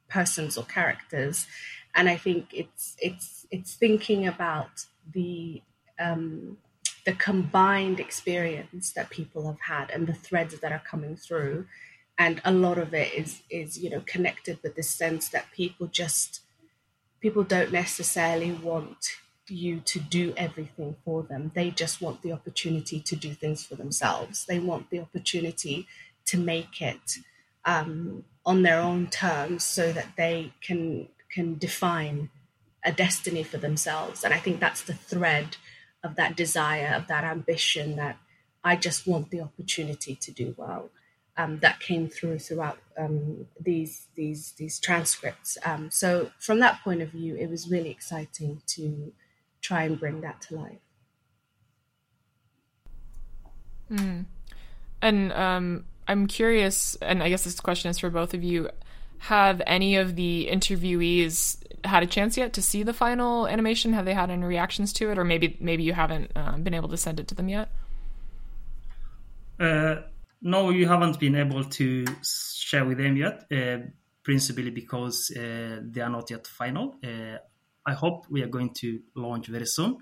persons 0.08 0.56
or 0.56 0.64
characters 0.78 1.36
and 1.96 2.08
i 2.08 2.16
think 2.16 2.42
it's 2.62 2.96
it's 3.08 3.28
it's 3.50 3.74
thinking 3.74 4.24
about 4.34 4.74
the 5.18 5.60
um, 5.98 6.58
the 7.06 7.12
combined 7.12 7.98
experience 7.98 8.92
that 8.92 9.08
people 9.18 9.42
have 9.50 9.62
had 9.72 9.90
and 9.90 10.06
the 10.06 10.20
threads 10.26 10.54
that 10.60 10.72
are 10.76 10.84
coming 10.92 11.16
through 11.16 11.66
and 12.18 12.40
a 12.44 12.52
lot 12.52 12.78
of 12.78 12.94
it 13.02 13.12
is 13.14 13.42
is 13.50 13.68
you 13.82 13.90
know 13.90 14.02
connected 14.14 14.56
with 14.62 14.76
this 14.76 14.90
sense 14.90 15.28
that 15.30 15.46
people 15.60 15.86
just 16.02 16.42
people 17.20 17.42
don't 17.42 17.72
necessarily 17.72 18.52
want 18.52 19.02
you 19.48 19.80
to 19.80 20.00
do 20.00 20.34
everything 20.36 20.96
for 21.04 21.22
them. 21.22 21.52
They 21.54 21.70
just 21.70 22.00
want 22.00 22.22
the 22.22 22.32
opportunity 22.32 23.00
to 23.00 23.16
do 23.16 23.32
things 23.32 23.64
for 23.64 23.74
themselves. 23.74 24.44
They 24.46 24.58
want 24.58 24.90
the 24.90 25.00
opportunity 25.00 25.86
to 26.26 26.38
make 26.38 26.80
it 26.82 27.18
um, 27.64 28.24
on 28.44 28.62
their 28.62 28.80
own 28.80 29.08
terms 29.08 29.64
so 29.64 29.92
that 29.92 30.08
they 30.16 30.52
can 30.60 31.08
can 31.30 31.58
define 31.58 32.30
a 32.84 32.92
destiny 32.92 33.42
for 33.42 33.58
themselves. 33.58 34.24
And 34.24 34.32
i 34.32 34.38
think 34.38 34.60
that's 34.60 34.82
the 34.82 34.94
thread 34.94 35.56
of 36.04 36.14
that 36.16 36.36
desire 36.36 36.94
of 36.94 37.08
that 37.08 37.24
ambition 37.24 37.96
that 37.96 38.16
i 38.62 38.76
just 38.76 39.06
want 39.06 39.30
the 39.30 39.40
opportunity 39.40 40.14
to 40.14 40.30
do 40.30 40.54
well 40.56 40.90
um, 41.36 41.58
that 41.58 41.80
came 41.80 42.08
through 42.08 42.38
throughout 42.38 42.78
um, 42.98 43.46
these 43.60 44.06
these 44.14 44.52
these 44.52 44.78
transcripts. 44.78 45.58
Um, 45.64 45.90
so 45.90 46.30
from 46.38 46.60
that 46.60 46.82
point 46.82 47.02
of 47.02 47.10
view 47.10 47.36
it 47.36 47.50
was 47.50 47.70
really 47.70 47.90
exciting 47.90 48.62
to 48.68 49.12
try 49.66 49.82
and 49.88 49.98
bring 50.02 50.20
that 50.20 50.40
to 50.40 50.50
life 50.56 50.84
mm. 53.90 54.24
and 55.02 55.32
um, 55.32 55.84
I'm 56.08 56.26
curious, 56.26 56.96
and 57.02 57.22
I 57.22 57.28
guess 57.28 57.44
this 57.44 57.58
question 57.60 57.90
is 57.90 57.98
for 57.98 58.10
both 58.10 58.34
of 58.34 58.44
you. 58.44 58.70
Have 59.18 59.62
any 59.66 59.96
of 59.96 60.14
the 60.14 60.48
interviewees 60.50 61.56
had 61.84 62.02
a 62.02 62.06
chance 62.06 62.36
yet 62.36 62.52
to 62.52 62.62
see 62.62 62.82
the 62.82 62.92
final 62.92 63.48
animation? 63.48 63.92
Have 63.92 64.04
they 64.04 64.14
had 64.14 64.30
any 64.30 64.44
reactions 64.44 64.92
to 64.94 65.10
it, 65.10 65.18
or 65.18 65.24
maybe 65.24 65.56
maybe 65.58 65.82
you 65.82 65.94
haven't 65.94 66.30
uh, 66.36 66.56
been 66.58 66.74
able 66.74 66.88
to 66.90 66.96
send 66.96 67.18
it 67.18 67.26
to 67.28 67.34
them 67.34 67.48
yet? 67.48 67.70
Uh, 69.58 69.96
no, 70.42 70.70
you 70.70 70.86
haven't 70.86 71.18
been 71.18 71.34
able 71.34 71.64
to 71.64 72.04
share 72.22 72.84
with 72.84 72.98
them 72.98 73.16
yet, 73.16 73.46
uh, 73.50 73.78
principally 74.22 74.70
because 74.70 75.32
uh, 75.34 75.80
they 75.82 76.02
are 76.02 76.10
not 76.10 76.30
yet 76.30 76.46
final. 76.46 76.96
I 77.86 77.94
hope 77.94 78.26
we 78.28 78.42
are 78.42 78.48
going 78.48 78.74
to 78.74 79.00
launch 79.14 79.46
very 79.46 79.66
soon. 79.66 79.98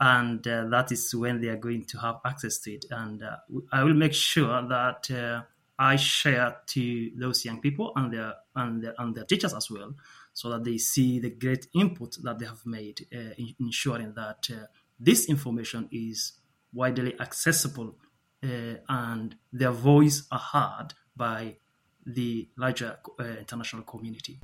and 0.00 0.46
uh, 0.46 0.64
that 0.66 0.90
is 0.92 1.14
when 1.14 1.40
they 1.40 1.48
are 1.48 1.56
going 1.56 1.84
to 1.84 1.98
have 1.98 2.16
access 2.24 2.58
to 2.58 2.72
it. 2.72 2.84
And 2.90 3.22
uh, 3.22 3.36
I 3.72 3.84
will 3.84 3.94
make 3.94 4.14
sure 4.14 4.66
that 4.68 5.10
uh, 5.10 5.42
I 5.78 5.96
share 5.96 6.56
to 6.66 7.10
those 7.16 7.44
young 7.44 7.60
people 7.60 7.92
and 7.96 8.12
their 8.12 8.34
and 8.54 8.82
their, 8.82 8.94
and 8.98 9.14
their 9.14 9.24
teachers 9.24 9.54
as 9.54 9.70
well, 9.70 9.94
so 10.32 10.50
that 10.50 10.64
they 10.64 10.78
see 10.78 11.20
the 11.20 11.30
great 11.30 11.66
input 11.74 12.16
that 12.22 12.38
they 12.38 12.46
have 12.46 12.64
made 12.66 13.06
uh, 13.14 13.34
in 13.38 13.54
ensuring 13.60 14.14
that 14.14 14.48
uh, 14.50 14.66
this 14.98 15.26
information 15.28 15.88
is 15.92 16.32
widely 16.72 17.18
accessible 17.20 17.96
uh, 18.42 18.74
and 18.88 19.36
their 19.52 19.70
voice 19.70 20.24
are 20.30 20.38
heard 20.38 20.88
by 21.16 21.56
the 22.04 22.48
larger 22.56 22.98
international 23.38 23.82
community. 23.82 24.38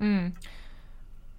Mm. 0.00 0.32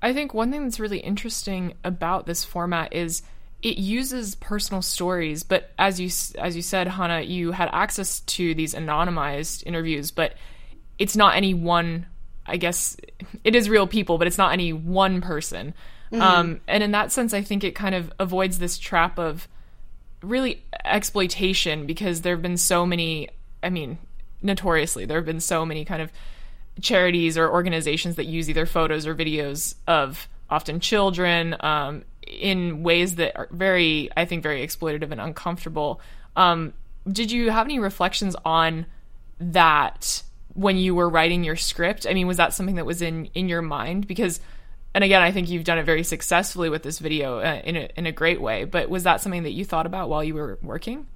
I 0.03 0.11
think 0.11 0.33
one 0.33 0.51
thing 0.51 0.63
that's 0.63 0.81
really 0.81 0.99
interesting 0.99 1.75
about 1.85 2.25
this 2.25 2.43
format 2.43 2.93
is 2.93 3.21
it 3.61 3.77
uses 3.77 4.35
personal 4.35 4.81
stories, 4.81 5.43
but 5.43 5.71
as 5.79 5.99
you 5.99 6.09
as 6.37 6.57
you 6.57 6.61
said, 6.61 6.89
Hanna, 6.89 7.21
you 7.21 7.53
had 7.53 7.69
access 7.71 8.19
to 8.19 8.53
these 8.53 8.75
anonymized 8.75 9.63
interviews, 9.65 10.11
but 10.11 10.33
it's 10.99 11.15
not 11.15 11.37
any 11.37 11.53
one. 11.53 12.05
I 12.45 12.57
guess 12.57 12.97
it 13.45 13.55
is 13.55 13.69
real 13.69 13.87
people, 13.87 14.17
but 14.17 14.27
it's 14.27 14.37
not 14.37 14.51
any 14.51 14.73
one 14.73 15.21
person. 15.21 15.73
Mm-hmm. 16.11 16.21
Um, 16.21 16.61
and 16.67 16.83
in 16.83 16.91
that 16.91 17.13
sense, 17.13 17.33
I 17.33 17.41
think 17.41 17.63
it 17.63 17.73
kind 17.73 17.95
of 17.95 18.11
avoids 18.19 18.59
this 18.59 18.77
trap 18.77 19.17
of 19.17 19.47
really 20.21 20.61
exploitation 20.83 21.85
because 21.85 22.21
there 22.21 22.35
have 22.35 22.41
been 22.41 22.57
so 22.57 22.85
many. 22.85 23.29
I 23.63 23.69
mean, 23.69 23.97
notoriously, 24.41 25.05
there 25.05 25.17
have 25.17 25.25
been 25.25 25.39
so 25.39 25.65
many 25.65 25.85
kind 25.85 26.01
of 26.01 26.11
charities 26.81 27.37
or 27.37 27.49
organizations 27.49 28.15
that 28.15 28.25
use 28.25 28.49
either 28.49 28.65
photos 28.65 29.05
or 29.05 29.15
videos 29.15 29.75
of 29.87 30.27
often 30.49 30.79
children 30.79 31.55
um, 31.61 32.03
in 32.27 32.83
ways 32.83 33.15
that 33.15 33.35
are 33.37 33.47
very, 33.51 34.09
I 34.15 34.25
think, 34.25 34.43
very 34.43 34.65
exploitative 34.65 35.11
and 35.11 35.21
uncomfortable. 35.21 35.99
Um, 36.35 36.73
did 37.07 37.31
you 37.31 37.51
have 37.51 37.65
any 37.67 37.79
reflections 37.79 38.35
on 38.45 38.85
that 39.39 40.23
when 40.53 40.77
you 40.77 40.95
were 40.95 41.09
writing 41.09 41.43
your 41.43 41.55
script? 41.55 42.05
I 42.07 42.13
mean, 42.13 42.27
was 42.27 42.37
that 42.37 42.53
something 42.53 42.75
that 42.75 42.85
was 42.85 43.01
in 43.01 43.25
in 43.33 43.49
your 43.49 43.61
mind? 43.61 44.07
Because, 44.07 44.39
and 44.93 45.03
again, 45.03 45.21
I 45.21 45.31
think 45.31 45.49
you've 45.49 45.63
done 45.63 45.77
it 45.77 45.85
very 45.85 46.03
successfully 46.03 46.69
with 46.69 46.83
this 46.83 46.99
video 46.99 47.39
uh, 47.39 47.61
in 47.63 47.75
a, 47.75 47.89
in 47.97 48.05
a 48.05 48.11
great 48.11 48.41
way. 48.41 48.63
But 48.63 48.89
was 48.89 49.03
that 49.03 49.21
something 49.21 49.43
that 49.43 49.51
you 49.51 49.65
thought 49.65 49.85
about 49.85 50.09
while 50.09 50.23
you 50.23 50.35
were 50.35 50.57
working? 50.61 51.07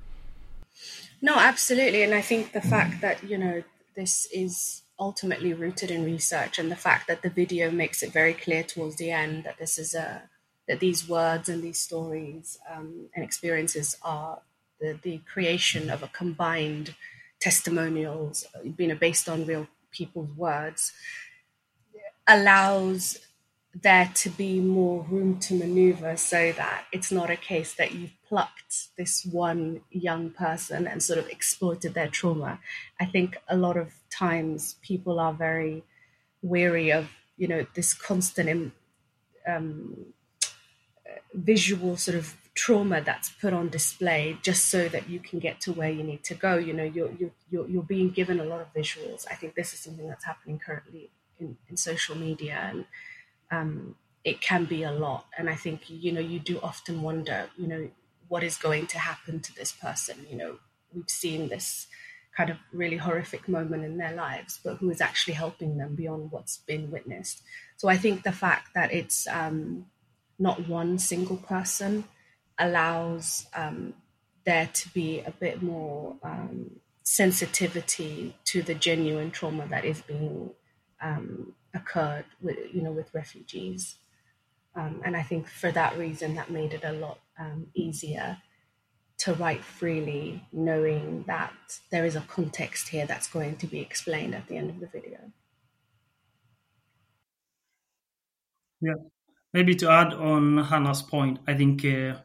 No, 1.21 1.35
absolutely, 1.35 2.03
and 2.03 2.13
I 2.13 2.21
think 2.21 2.51
the 2.51 2.61
fact 2.61 3.01
that 3.01 3.23
you 3.23 3.37
know 3.37 3.63
this 3.95 4.27
is 4.31 4.83
ultimately 4.99 5.53
rooted 5.53 5.91
in 5.91 6.03
research 6.03 6.57
and 6.57 6.71
the 6.71 6.75
fact 6.75 7.07
that 7.07 7.21
the 7.21 7.29
video 7.29 7.69
makes 7.69 8.01
it 8.01 8.11
very 8.11 8.33
clear 8.33 8.63
towards 8.63 8.95
the 8.95 9.11
end 9.11 9.43
that 9.43 9.57
this 9.57 9.77
is 9.77 9.93
a 9.93 10.23
that 10.67 10.79
these 10.79 11.07
words 11.07 11.47
and 11.47 11.63
these 11.63 11.79
stories 11.79 12.59
um, 12.73 13.07
and 13.15 13.23
experiences 13.23 13.95
are 14.03 14.41
the, 14.81 14.99
the 15.01 15.19
creation 15.31 15.89
of 15.89 16.03
a 16.03 16.07
combined 16.09 16.95
testimonials 17.39 18.45
you 18.77 18.87
know 18.87 18.95
based 18.95 19.29
on 19.29 19.45
real 19.45 19.67
people's 19.91 20.31
words 20.35 20.93
allows 22.27 23.19
there 23.81 24.11
to 24.15 24.29
be 24.29 24.59
more 24.59 25.05
room 25.09 25.39
to 25.39 25.53
maneuver 25.53 26.15
so 26.17 26.51
that 26.53 26.85
it's 26.91 27.11
not 27.11 27.29
a 27.29 27.35
case 27.35 27.73
that 27.75 27.93
you've 27.93 28.13
plucked 28.27 28.87
this 28.97 29.25
one 29.25 29.81
young 29.91 30.29
person 30.31 30.87
and 30.87 31.03
sort 31.03 31.19
of 31.19 31.27
exploited 31.27 31.93
their 31.93 32.07
trauma. 32.07 32.59
I 32.99 33.05
think 33.05 33.37
a 33.47 33.57
lot 33.57 33.77
of 33.77 33.93
times 34.09 34.75
people 34.81 35.19
are 35.19 35.33
very 35.33 35.83
weary 36.41 36.91
of, 36.91 37.09
you 37.37 37.47
know, 37.47 37.65
this 37.73 37.93
constant 37.93 38.73
um, 39.47 40.13
visual 41.33 41.97
sort 41.97 42.17
of 42.17 42.35
trauma 42.55 43.01
that's 43.01 43.29
put 43.29 43.53
on 43.53 43.69
display 43.69 44.37
just 44.41 44.65
so 44.67 44.87
that 44.89 45.07
you 45.07 45.19
can 45.19 45.37
get 45.39 45.61
to 45.61 45.71
where 45.71 45.91
you 45.91 46.03
need 46.03 46.23
to 46.23 46.33
go. 46.33 46.57
You 46.57 46.73
know, 46.73 46.83
you're, 46.83 47.11
you're, 47.51 47.67
you're 47.67 47.83
being 47.83 48.09
given 48.09 48.39
a 48.39 48.45
lot 48.45 48.61
of 48.61 48.73
visuals. 48.73 49.25
I 49.29 49.35
think 49.35 49.53
this 49.53 49.73
is 49.73 49.79
something 49.79 50.07
that's 50.07 50.25
happening 50.25 50.57
currently 50.57 51.11
in, 51.39 51.57
in 51.69 51.77
social 51.77 52.15
media 52.15 52.59
and 52.71 52.85
um, 53.51 53.95
it 54.23 54.41
can 54.41 54.65
be 54.65 54.83
a 54.83 54.91
lot. 54.91 55.25
And 55.37 55.49
I 55.49 55.55
think, 55.55 55.81
you 55.87 56.11
know, 56.11 56.19
you 56.19 56.39
do 56.39 56.59
often 56.61 57.01
wonder, 57.01 57.49
you 57.57 57.67
know, 57.67 57.89
what 58.27 58.43
is 58.43 58.57
going 58.57 58.87
to 58.87 58.99
happen 58.99 59.39
to 59.39 59.55
this 59.55 59.71
person? 59.71 60.25
You 60.29 60.37
know, 60.37 60.59
we've 60.93 61.09
seen 61.09 61.47
this 61.47 61.87
kind 62.35 62.49
of 62.49 62.57
really 62.71 62.97
horrific 62.97 63.47
moment 63.47 63.83
in 63.83 63.97
their 63.97 64.13
lives, 64.13 64.59
but 64.63 64.77
who 64.77 64.89
is 64.89 65.01
actually 65.01 65.33
helping 65.33 65.77
them 65.77 65.95
beyond 65.95 66.31
what's 66.31 66.57
been 66.57 66.91
witnessed? 66.91 67.41
So 67.77 67.87
I 67.87 67.97
think 67.97 68.23
the 68.23 68.31
fact 68.31 68.73
that 68.75 68.93
it's 68.93 69.27
um, 69.27 69.85
not 70.37 70.67
one 70.67 70.99
single 70.99 71.37
person 71.37 72.03
allows 72.59 73.47
um, 73.55 73.93
there 74.45 74.69
to 74.73 74.89
be 74.89 75.21
a 75.21 75.31
bit 75.31 75.61
more 75.63 76.15
um, 76.23 76.79
sensitivity 77.03 78.35
to 78.45 78.61
the 78.61 78.75
genuine 78.75 79.31
trauma 79.31 79.65
that 79.69 79.85
is 79.85 80.01
being 80.01 80.51
um, 81.01 81.53
occurred 81.77 82.25
with 82.41 82.57
you 82.73 82.81
know 82.81 82.91
with 82.91 83.13
refugees. 83.13 83.95
Um, 84.75 85.01
and 85.03 85.17
I 85.17 85.23
think 85.23 85.47
for 85.47 85.71
that 85.71 85.97
reason, 85.97 86.35
that 86.35 86.51
made 86.51 86.73
it 86.73 86.83
a 86.83 86.91
lot 86.91 87.19
um, 87.39 87.67
easier 87.73 88.37
to 89.19 89.33
write 89.33 89.63
freely, 89.63 90.43
knowing 90.51 91.23
that 91.25 91.53
there 91.89 92.05
is 92.05 92.15
a 92.15 92.21
context 92.21 92.89
here 92.89 93.07
that's 93.07 93.27
going 93.27 93.55
to 93.57 93.67
be 93.67 93.79
explained 93.79 94.35
at 94.35 94.47
the 94.47 94.57
end 94.57 94.69
of 94.69 94.79
the 94.79 94.87
video. 94.87 95.19
Yeah, 98.79 98.99
maybe 99.53 99.73
to 99.75 99.89
add 99.89 100.13
on 100.13 100.57
Hanna's 100.59 101.01
point, 101.01 101.39
I 101.47 101.55
think 101.55 101.83
uh, 101.83 102.17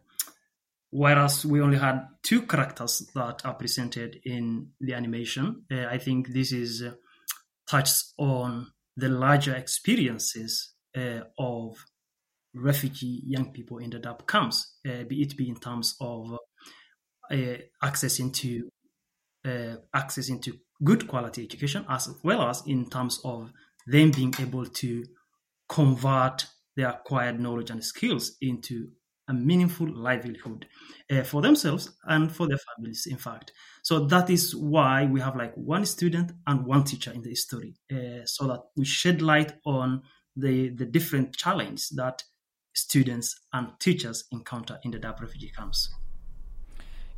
whereas 0.90 1.47
we 1.47 1.62
only 1.62 1.78
had 1.78 2.06
two 2.23 2.42
characters 2.42 3.11
that 3.14 3.47
are 3.47 3.54
presented 3.54 4.21
in 4.25 4.68
the 4.78 4.92
animation, 4.92 5.64
uh, 5.73 5.87
I 5.87 5.97
think 5.97 6.28
this 6.28 6.52
is 6.52 6.82
uh, 6.82 6.92
touched 7.66 8.12
on 8.18 8.71
the 8.96 9.08
larger 9.08 9.54
experiences 9.54 10.75
uh, 10.96 11.20
of 11.38 11.76
refugee 12.54 13.22
young 13.26 13.52
people 13.52 13.78
in 13.78 13.90
the 13.90 13.99
Dadaab 13.99 14.26
camps, 14.26 14.76
uh, 14.87 15.04
be 15.04 15.22
it 15.22 15.37
be 15.37 15.49
in 15.49 15.56
terms 15.56 15.96
of 16.00 16.38
uh, 17.30 17.56
access 17.82 18.18
into 18.18 18.68
uh, 19.44 19.76
access 19.94 20.28
into 20.28 20.58
good 20.84 21.08
quality 21.08 21.42
education, 21.44 21.84
as 21.88 22.08
well 22.22 22.49
as 22.49 22.62
in 22.66 22.88
terms 22.88 23.20
of 23.25 23.50
them 23.87 24.11
being 24.11 24.34
able 24.38 24.66
to 24.66 25.04
convert 25.68 26.46
their 26.76 26.90
acquired 26.90 27.40
knowledge 27.40 27.70
and 27.70 27.84
skills 27.84 28.37
into 28.40 28.88
a 29.32 29.34
meaningful 29.34 29.88
livelihood 29.88 30.66
uh, 31.10 31.22
for 31.22 31.42
themselves 31.42 31.90
and 32.04 32.30
for 32.30 32.46
their 32.46 32.58
families, 32.58 33.06
in 33.06 33.16
fact. 33.16 33.52
So 33.82 34.06
that 34.06 34.30
is 34.30 34.54
why 34.54 35.06
we 35.06 35.20
have 35.20 35.36
like 35.36 35.54
one 35.54 35.86
student 35.86 36.32
and 36.46 36.66
one 36.66 36.84
teacher 36.84 37.12
in 37.12 37.22
the 37.22 37.34
story, 37.34 37.74
uh, 37.90 38.24
so 38.24 38.46
that 38.46 38.60
we 38.76 38.84
shed 38.84 39.22
light 39.22 39.52
on 39.64 40.02
the, 40.36 40.68
the 40.70 40.84
different 40.84 41.34
challenges 41.36 41.88
that 41.96 42.22
students 42.74 43.40
and 43.52 43.68
teachers 43.80 44.24
encounter 44.32 44.78
in 44.84 44.90
the 44.92 44.98
Dadaab 44.98 45.20
refugee 45.20 45.52
camps. 45.56 45.90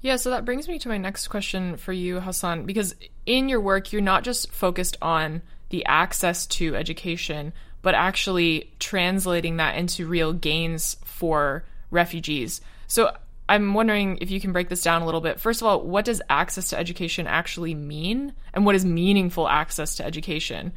Yeah, 0.01 0.17
so 0.17 0.31
that 0.31 0.45
brings 0.45 0.69
me 0.69 0.79
to 0.81 0.89
my 0.89 0.99
next 0.99 1.29
question 1.29 1.77
for 1.77 1.93
you, 1.93 2.21
Hassan, 2.21 2.67
because 2.67 2.95
in 3.25 3.49
your 3.49 3.61
work, 3.61 3.93
you're 3.93 4.03
not 4.03 4.23
just 4.23 4.53
focused 4.53 4.97
on 5.01 5.43
the 5.71 5.85
access 5.87 6.47
to 6.47 6.77
education, 6.77 7.53
but 7.81 7.95
actually 7.95 8.73
translating 8.79 9.57
that 9.57 9.77
into 9.77 10.07
real 10.07 10.33
gains 10.33 10.97
for 11.05 11.65
refugees. 11.95 12.61
So 12.87 13.11
I'm 13.49 13.75
wondering 13.75 14.19
if 14.21 14.31
you 14.31 14.41
can 14.41 14.53
break 14.53 14.69
this 14.69 14.83
down 14.83 15.03
a 15.03 15.07
little 15.07 15.21
bit. 15.21 15.41
First 15.41 15.63
of 15.63 15.69
all, 15.69 15.81
what 15.83 16.05
does 16.05 16.21
access 16.29 16.69
to 16.71 16.79
education 16.79 17.27
actually 17.27 17.75
mean? 17.75 18.35
And 18.53 18.67
what 18.67 18.75
is 18.75 18.85
meaningful 18.85 19.49
access 19.49 19.97
to 19.97 20.05
education? 20.05 20.73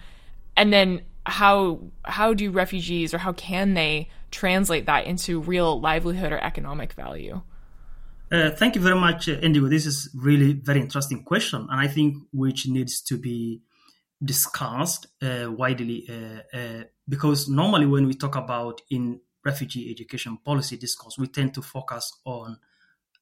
And 0.55 0.71
then 0.71 1.01
how 1.25 1.79
how 2.03 2.33
do 2.33 2.49
refugees 2.51 3.13
or 3.13 3.17
how 3.17 3.33
can 3.33 3.73
they 3.73 4.09
translate 4.31 4.85
that 4.85 5.05
into 5.05 5.41
real 5.41 5.79
livelihood 5.79 6.31
or 6.31 6.39
economic 6.39 6.93
value? 6.93 7.41
Uh, 8.31 8.49
thank 8.51 8.75
you 8.75 8.81
very 8.81 8.99
much, 8.99 9.29
uh, 9.29 9.33
Indigo. 9.33 9.67
This 9.67 9.85
is 9.85 10.09
really 10.13 10.53
very 10.53 10.81
interesting 10.81 11.23
question, 11.23 11.67
and 11.69 11.79
I 11.79 11.87
think 11.87 12.17
which 12.33 12.67
needs 12.67 13.01
to 13.03 13.17
be 13.17 13.61
discussed 14.23 15.07
uh, 15.21 15.49
widely 15.49 16.07
uh, 16.09 16.57
uh, 16.57 16.83
because 17.07 17.47
normally 17.47 17.85
when 17.85 18.07
we 18.07 18.13
talk 18.13 18.35
about 18.35 18.81
in 18.89 19.19
refugee 19.49 19.89
education 19.95 20.37
policy 20.49 20.77
discourse, 20.77 21.17
we 21.17 21.27
tend 21.27 21.53
to 21.53 21.61
focus 21.61 22.05
on 22.25 22.57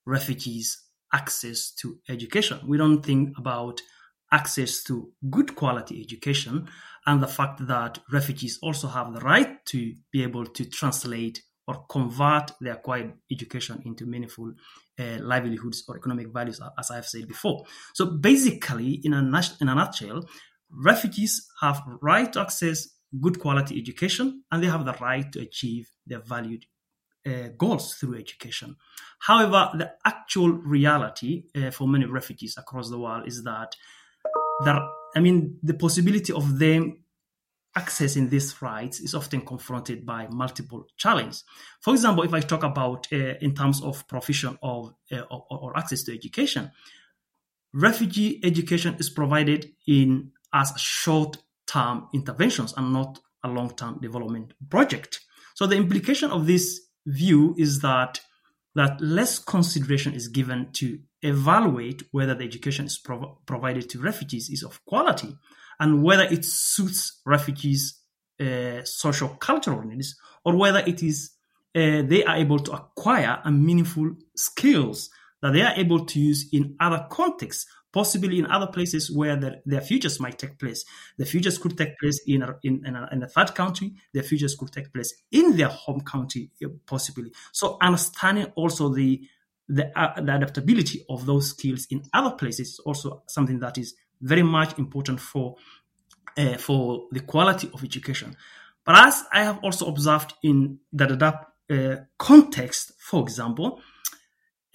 refugees' 0.05 0.69
access 1.13 1.71
to 1.79 1.99
education. 2.09 2.59
We 2.67 2.77
don't 2.77 3.03
think 3.03 3.37
about 3.37 3.81
access 4.31 4.83
to 4.83 5.11
good 5.29 5.55
quality 5.55 6.01
education 6.01 6.67
and 7.05 7.21
the 7.21 7.27
fact 7.39 7.57
that 7.67 7.99
refugees 8.11 8.59
also 8.61 8.87
have 8.87 9.13
the 9.13 9.21
right 9.21 9.63
to 9.73 9.79
be 10.11 10.23
able 10.23 10.45
to 10.57 10.63
translate 10.79 11.43
or 11.67 11.85
convert 11.89 12.51
their 12.61 12.73
acquired 12.73 13.13
education 13.31 13.81
into 13.85 14.05
meaningful 14.05 14.53
uh, 14.99 15.17
livelihoods 15.21 15.83
or 15.87 15.97
economic 15.97 16.27
values, 16.33 16.59
as 16.77 16.91
I've 16.91 17.07
said 17.07 17.27
before. 17.27 17.63
So 17.93 18.05
basically, 18.05 19.01
in 19.03 19.13
a, 19.13 19.19
in 19.61 19.69
a 19.69 19.75
nutshell, 19.75 20.27
refugees 20.69 21.47
have 21.61 21.81
right 22.01 22.31
to 22.33 22.41
access 22.41 22.94
good 23.21 23.39
quality 23.39 23.79
education 23.79 24.43
and 24.51 24.63
they 24.63 24.67
have 24.67 24.85
the 24.85 24.93
right 24.99 25.31
to 25.31 25.39
achieve 25.39 25.89
their 26.05 26.19
valued 26.19 26.65
uh, 27.25 27.49
goals 27.57 27.95
through 27.95 28.17
education. 28.17 28.75
However, 29.19 29.69
the 29.73 29.93
actual 30.05 30.51
reality 30.51 31.45
uh, 31.55 31.71
for 31.71 31.87
many 31.87 32.05
refugees 32.05 32.55
across 32.57 32.89
the 32.89 32.99
world 32.99 33.27
is 33.27 33.43
that 33.43 33.75
there, 34.63 34.79
I 35.15 35.19
mean, 35.19 35.57
the 35.63 35.73
possibility 35.73 36.33
of 36.33 36.59
them 36.59 37.05
accessing 37.77 38.29
these 38.29 38.61
rights 38.61 38.99
is 39.01 39.13
often 39.13 39.41
confronted 39.41 40.05
by 40.05 40.27
multiple 40.29 40.87
challenges. 40.97 41.43
For 41.81 41.93
example, 41.93 42.23
if 42.23 42.33
I 42.33 42.39
talk 42.39 42.63
about 42.63 43.07
uh, 43.11 43.35
in 43.41 43.53
terms 43.53 43.83
of 43.83 44.07
provision 44.07 44.57
of 44.63 44.93
uh, 45.11 45.21
or, 45.29 45.45
or, 45.49 45.77
access 45.77 46.03
to 46.03 46.13
education, 46.13 46.71
refugee 47.73 48.39
education 48.43 48.95
is 48.97 49.09
provided 49.09 49.73
in 49.87 50.31
as 50.53 50.71
short-term 51.65 52.07
interventions 52.13 52.73
and 52.77 52.93
not 52.93 53.19
a 53.43 53.47
long-term 53.47 53.99
development 54.01 54.53
project. 54.69 55.21
So 55.55 55.67
the 55.67 55.75
implication 55.75 56.31
of 56.31 56.47
this 56.47 56.81
view 57.05 57.55
is 57.57 57.79
that 57.81 58.21
that 58.75 58.99
less 58.99 59.39
consideration 59.39 60.13
is 60.13 60.27
given 60.27 60.69
to 60.73 60.99
evaluate 61.21 62.03
whether 62.11 62.35
the 62.35 62.43
education 62.43 62.85
is 62.85 62.97
prov- 62.97 63.37
provided 63.45 63.89
to 63.89 64.01
refugees 64.01 64.49
is 64.49 64.63
of 64.63 64.83
quality 64.83 65.33
and 65.79 66.03
whether 66.03 66.23
it 66.23 66.43
suits 66.43 67.21
refugees' 67.25 68.01
uh, 68.41 68.83
social 68.83 69.29
cultural 69.29 69.81
needs 69.83 70.17
or 70.43 70.57
whether 70.57 70.79
it 70.79 71.01
is 71.01 71.31
uh, 71.73 72.01
they 72.03 72.23
are 72.25 72.35
able 72.35 72.59
to 72.59 72.71
acquire 72.73 73.39
a 73.45 73.51
meaningful 73.51 74.11
skills 74.35 75.09
that 75.41 75.53
they 75.53 75.61
are 75.61 75.75
able 75.75 76.05
to 76.05 76.19
use 76.19 76.49
in 76.51 76.75
other 76.81 77.05
contexts 77.09 77.65
possibly 77.95 78.37
in 78.39 78.45
other 78.47 78.67
places 78.67 79.09
where 79.09 79.37
the, 79.37 79.61
their 79.65 79.79
futures 79.79 80.19
might 80.19 80.37
take 80.37 80.59
place. 80.59 80.83
The 81.17 81.25
futures 81.25 81.57
could 81.57 81.77
take 81.77 81.97
place 81.97 82.19
in 82.27 82.43
a, 82.43 82.57
in, 82.61 82.85
in, 82.85 82.93
a, 82.93 83.07
in 83.13 83.23
a 83.23 83.27
third 83.27 83.55
country. 83.55 83.93
Their 84.13 84.23
futures 84.23 84.53
could 84.53 84.73
take 84.73 84.93
place 84.93 85.13
in 85.31 85.55
their 85.55 85.69
home 85.69 86.01
country, 86.01 86.51
possibly. 86.85 87.31
So 87.53 87.77
understanding 87.81 88.47
also 88.55 88.89
the 88.93 89.21
the, 89.67 89.85
uh, 89.99 90.21
the 90.21 90.35
adaptability 90.35 91.05
of 91.09 91.25
those 91.25 91.49
skills 91.49 91.87
in 91.89 92.03
other 92.13 92.35
places 92.35 92.67
is 92.67 92.79
also 92.79 93.23
something 93.27 93.57
that 93.61 93.79
is 93.79 93.95
very 94.21 94.43
much 94.43 94.77
important 94.77 95.19
for 95.19 95.55
uh, 96.37 96.57
for 96.57 97.05
the 97.11 97.21
quality 97.21 97.67
of 97.73 97.83
education. 97.83 98.35
But 98.85 99.07
as 99.07 99.23
I 99.33 99.43
have 99.43 99.59
also 99.63 99.87
observed 99.87 100.33
in 100.43 100.79
the 100.93 101.07
Dadaab 101.07 101.45
uh, 101.71 101.95
context, 102.19 102.91
for 102.99 103.23
example, 103.23 103.79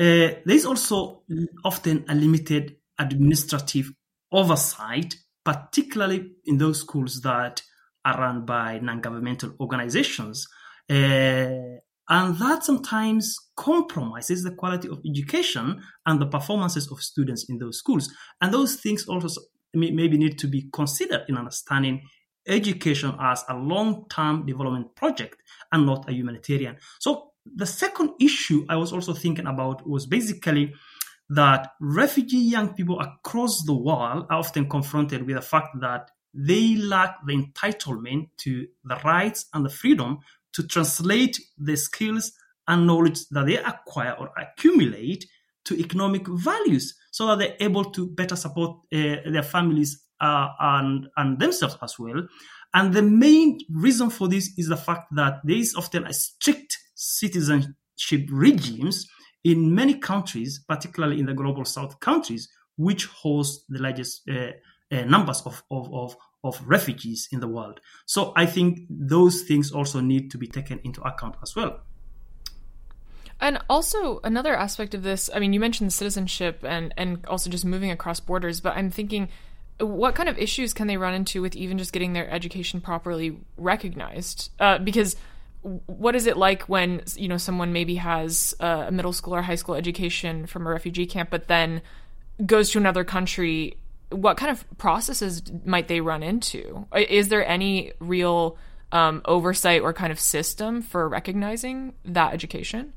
uh, 0.01 0.41
there 0.45 0.57
is 0.61 0.67
also 0.67 1.23
often 1.65 2.05
a 2.09 2.15
limited 2.15 2.80
administrative 3.01 3.91
oversight, 4.31 5.17
particularly 5.45 6.33
in 6.45 6.59
those 6.59 6.81
schools 6.81 7.21
that 7.23 7.63
are 8.05 8.19
run 8.19 8.45
by 8.45 8.79
non-governmental 8.79 9.55
organizations. 9.59 10.47
Uh, 10.89 11.81
and 12.09 12.37
that 12.39 12.65
sometimes 12.65 13.37
compromises 13.57 14.43
the 14.43 14.51
quality 14.51 14.89
of 14.89 15.01
education 15.09 15.81
and 16.07 16.21
the 16.21 16.27
performances 16.27 16.91
of 16.91 17.01
students 17.01 17.49
in 17.49 17.59
those 17.59 17.79
schools. 17.79 18.13
And 18.41 18.53
those 18.53 18.77
things 18.77 19.07
also 19.07 19.41
maybe 19.73 20.19
need 20.19 20.39
to 20.41 20.49
be 20.49 20.69
considered 20.73 21.25
in 21.29 21.37
understanding 21.37 22.03
education 22.49 23.15
as 23.21 23.45
a 23.49 23.55
long-term 23.55 24.45
development 24.47 24.97
project 24.97 25.37
and 25.71 25.87
not 25.87 26.09
a 26.09 26.13
humanitarian. 26.13 26.77
So 26.99 27.31
the 27.45 27.67
second 27.67 28.11
issue 28.21 28.67
I 28.69 28.77
was 28.77 28.93
also 28.93 29.15
thinking 29.15 29.47
about 29.47 29.89
was 29.89 30.07
basically 30.07 30.75
that 31.31 31.73
refugee 31.81 32.39
young 32.39 32.75
people 32.75 33.01
across 33.01 33.63
the 33.65 33.75
world 33.75 34.27
are 34.29 34.39
often 34.39 34.69
confronted 34.69 35.25
with 35.27 35.37
the 35.37 35.43
fact 35.43 35.69
that 35.81 36.11
they 36.35 36.77
lack 36.77 37.17
the 37.27 37.33
entitlement 37.33 38.29
to 38.37 38.67
the 38.85 38.97
rights 39.05 39.47
and 39.55 39.65
the 39.65 39.71
freedom 39.71 40.19
to 40.53 40.67
translate 40.67 41.41
the 41.57 41.77
skills 41.77 42.33
and 42.67 42.87
knowledge 42.87 43.27
that 43.31 43.47
they 43.47 43.57
acquire 43.57 44.13
or 44.19 44.31
accumulate 44.37 45.25
to 45.65 45.79
economic 45.79 46.27
values 46.27 46.97
so 47.13 47.27
that 47.27 47.39
they're 47.39 47.57
able 47.61 47.85
to 47.85 48.09
better 48.09 48.37
support 48.37 48.79
uh, 48.93 49.17
their 49.27 49.43
families 49.43 50.05
uh, 50.21 50.49
and, 50.59 51.07
and 51.17 51.39
themselves 51.39 51.77
as 51.83 51.99
well. 51.99 52.27
And 52.75 52.93
the 52.93 53.03
main 53.03 53.59
reason 53.71 54.11
for 54.11 54.29
this 54.29 54.51
is 54.57 54.69
the 54.69 54.77
fact 54.77 55.15
that 55.15 55.41
there 55.45 55.57
is 55.57 55.75
often 55.77 56.07
a 56.07 56.13
strict 56.13 56.77
citizenship 56.95 58.27
regimes 58.31 59.07
in 59.45 59.75
many 59.75 59.95
countries, 59.95 60.63
particularly 60.69 61.19
in 61.19 61.27
the 61.27 61.35
global 61.35 61.65
south 61.65 62.01
countries, 62.01 62.49
which 62.77 63.07
host 63.07 63.65
the 63.69 63.79
largest 63.81 64.29
uh, 64.29 64.51
uh, 64.93 65.05
numbers 65.05 65.43
of, 65.43 65.63
of, 65.71 65.93
of, 65.93 66.17
of 66.45 66.63
refugees 66.67 67.29
in 67.33 67.41
the 67.41 67.49
world. 67.49 67.81
So 68.07 68.33
I 68.37 68.47
think 68.47 68.81
those 68.89 69.43
things 69.43 69.73
also 69.73 70.01
need 70.01 70.31
to 70.33 70.39
be 70.39 70.47
taken 70.47 70.81
into 70.85 71.01
account 71.03 71.37
as 71.43 71.55
well. 71.55 71.81
And 73.41 73.59
also 73.71 74.21
another 74.23 74.55
aspect 74.55 74.95
of 74.95 75.03
this, 75.03 75.31
I 75.35 75.39
mean, 75.39 75.53
you 75.55 75.61
mentioned 75.61 75.93
citizenship 75.95 76.63
and 76.63 76.93
and 76.99 77.25
also 77.27 77.49
just 77.49 77.65
moving 77.65 77.91
across 77.91 78.21
borders, 78.21 78.61
but 78.61 78.77
I'm 78.77 78.91
thinking 78.91 79.31
what 79.79 80.15
kind 80.15 80.29
of 80.29 80.39
issues 80.39 80.75
can 80.75 80.87
they 80.87 80.97
run 80.97 81.15
into 81.15 81.41
with 81.41 81.57
even 81.57 81.79
just 81.79 81.93
getting 81.93 82.13
their 82.13 82.31
education 82.31 82.81
properly 82.81 83.39
recognized? 83.57 84.51
Uh, 84.61 84.79
because 84.79 85.17
what 85.63 86.17
is 86.17 86.27
it 86.27 86.37
like 86.37 86.63
when 86.63 87.03
you 87.17 87.29
know 87.29 87.37
someone 87.37 87.73
maybe 87.73 87.97
has 87.97 88.55
a 88.61 88.91
middle 88.91 89.13
school 89.13 89.35
or 89.35 89.43
high 89.43 89.55
school 89.55 89.75
education 89.75 90.47
from 90.47 90.67
a 90.67 90.71
refugee 90.71 91.07
camp 91.07 91.31
but 91.31 91.49
then 91.49 91.83
goes 92.47 92.71
to 92.71 92.79
another 92.79 93.05
country 93.05 93.77
what 94.11 94.37
kind 94.37 94.51
of 94.51 94.65
processes 94.79 95.43
might 95.65 95.89
they 95.89 96.01
run 96.01 96.23
into 96.23 96.87
is 96.97 97.29
there 97.29 97.47
any 97.47 97.93
real 98.01 98.57
um, 98.93 99.21
oversight 99.27 99.83
or 99.83 99.93
kind 99.93 100.11
of 100.11 100.19
system 100.19 100.83
for 100.83 101.09
recognizing 101.09 101.93
that 102.05 102.33
education 102.33 102.93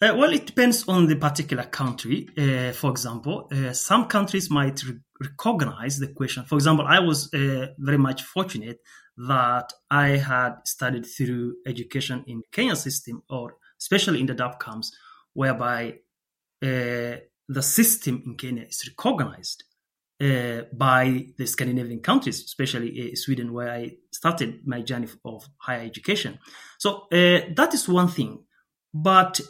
uh, 0.00 0.14
well, 0.16 0.32
it 0.32 0.46
depends 0.46 0.88
on 0.88 1.08
the 1.08 1.16
particular 1.16 1.64
country. 1.64 2.28
Uh, 2.38 2.70
for 2.70 2.88
example, 2.88 3.48
uh, 3.50 3.72
some 3.72 4.04
countries 4.04 4.48
might 4.48 4.80
re- 4.84 5.00
recognize 5.20 5.98
the 5.98 6.06
question. 6.06 6.44
For 6.44 6.54
example, 6.54 6.86
I 6.86 7.00
was 7.00 7.34
uh, 7.34 7.66
very 7.78 7.98
much 7.98 8.22
fortunate 8.22 8.78
that 9.26 9.72
I 9.90 10.08
had 10.10 10.60
studied 10.64 11.06
through 11.06 11.56
education 11.66 12.24
in 12.26 12.42
Kenya 12.52 12.76
system, 12.76 13.22
or 13.28 13.56
especially 13.80 14.20
in 14.20 14.26
the 14.26 14.34
Dadaab 14.34 14.60
camps, 14.60 14.96
whereby 15.32 15.94
uh, 16.62 17.16
the 17.48 17.62
system 17.62 18.22
in 18.26 18.36
Kenya 18.36 18.64
is 18.64 18.88
recognized 18.88 19.64
uh, 20.20 20.62
by 20.72 21.26
the 21.36 21.46
Scandinavian 21.46 22.00
countries, 22.00 22.44
especially 22.44 23.12
uh, 23.12 23.16
Sweden, 23.16 23.52
where 23.52 23.70
I 23.70 23.96
started 24.12 24.66
my 24.66 24.82
journey 24.82 25.08
of 25.24 25.48
higher 25.58 25.84
education. 25.84 26.38
So 26.78 27.06
that 27.10 27.70
is 27.72 27.88
one 27.88 28.08
thing. 28.08 28.44
But 28.92 29.40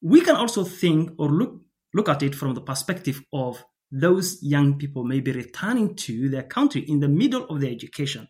we 0.00 0.20
can 0.20 0.36
also 0.36 0.64
think 0.64 1.12
or 1.18 1.28
look 1.28 1.60
look 1.94 2.08
at 2.08 2.22
it 2.22 2.34
from 2.34 2.54
the 2.54 2.60
perspective 2.60 3.22
of 3.32 3.64
those 3.90 4.42
young 4.42 4.78
people 4.78 5.04
maybe 5.04 5.30
returning 5.30 5.94
to 5.94 6.28
their 6.30 6.44
country 6.44 6.80
in 6.80 7.00
the 7.00 7.08
middle 7.08 7.44
of 7.44 7.60
their 7.60 7.70
education 7.70 8.26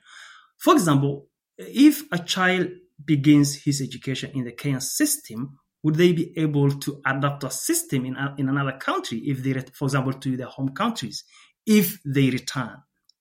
for 0.62 0.74
example, 0.74 1.26
if 1.58 2.04
a 2.12 2.20
child 2.20 2.68
begins 3.04 3.56
his 3.64 3.80
education 3.80 4.30
in 4.32 4.44
the 4.44 4.52
Kenyan 4.52 4.80
system, 4.80 5.58
would 5.82 5.96
they 5.96 6.12
be 6.12 6.32
able 6.38 6.70
to 6.70 7.00
adapt 7.04 7.42
a 7.42 7.50
system 7.50 8.04
in, 8.04 8.14
a, 8.14 8.32
in 8.38 8.48
another 8.48 8.78
country 8.78 9.18
if 9.26 9.42
they, 9.42 9.54
for 9.74 9.86
example, 9.86 10.12
to 10.12 10.36
their 10.36 10.46
home 10.46 10.68
countries, 10.68 11.24
if 11.66 11.98
they 12.04 12.30
return 12.30 12.76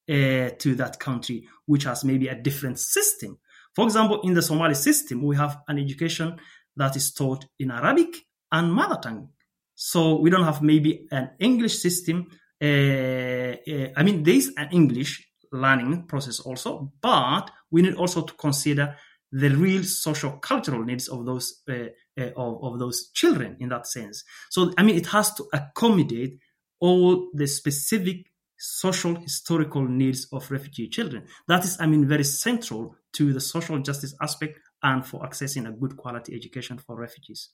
uh, 0.07 0.49
to 0.59 0.75
that 0.75 0.99
country, 0.99 1.47
which 1.65 1.85
has 1.85 2.03
maybe 2.03 2.27
a 2.27 2.35
different 2.35 2.77
system? 2.77 3.39
For 3.73 3.85
example, 3.85 4.21
in 4.21 4.35
the 4.35 4.43
Somali 4.43 4.75
system, 4.75 5.23
we 5.23 5.35
have 5.35 5.61
an 5.67 5.79
education 5.79 6.37
that 6.75 6.95
is 6.95 7.11
taught 7.11 7.45
in 7.57 7.71
Arabic 7.71 8.17
and 8.51 8.71
mother 8.71 8.99
tongue. 9.01 9.29
So 9.73 10.19
we 10.19 10.29
don't 10.29 10.43
have 10.43 10.61
maybe 10.61 11.07
an 11.09 11.31
English 11.39 11.79
system. 11.79 12.27
Uh, 12.61 12.67
uh, 12.67 13.87
I 13.97 14.03
mean, 14.03 14.21
there 14.21 14.35
is 14.35 14.53
an 14.55 14.69
English 14.71 15.30
learning 15.51 16.03
process 16.07 16.39
also, 16.39 16.91
but 17.01 17.51
we 17.69 17.81
need 17.81 17.95
also 17.95 18.23
to 18.23 18.33
consider 18.33 18.95
the 19.31 19.49
real 19.49 19.83
social 19.83 20.31
cultural 20.33 20.83
needs 20.83 21.07
of 21.07 21.25
those 21.25 21.61
uh, 21.69 21.87
uh, 22.19 22.29
of, 22.35 22.63
of 22.63 22.79
those 22.79 23.09
children 23.13 23.55
in 23.59 23.69
that 23.69 23.87
sense. 23.87 24.23
So 24.49 24.73
I 24.77 24.83
mean, 24.83 24.95
it 24.95 25.07
has 25.07 25.33
to 25.35 25.45
accommodate 25.53 26.39
all 26.79 27.29
the 27.33 27.47
specific 27.47 28.31
social 28.57 29.15
historical 29.15 29.87
needs 29.87 30.27
of 30.31 30.49
refugee 30.51 30.87
children. 30.87 31.25
That 31.47 31.63
is, 31.63 31.77
I 31.79 31.87
mean, 31.87 32.07
very 32.07 32.23
central 32.23 32.95
to 33.13 33.33
the 33.33 33.39
social 33.39 33.79
justice 33.79 34.13
aspect 34.21 34.59
and 34.83 35.05
for 35.05 35.21
accessing 35.21 35.67
a 35.67 35.71
good 35.71 35.97
quality 35.97 36.35
education 36.35 36.77
for 36.77 36.95
refugees. 36.95 37.49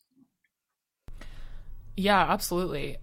Yeah, 1.96 2.32
absolutely. 2.32 2.98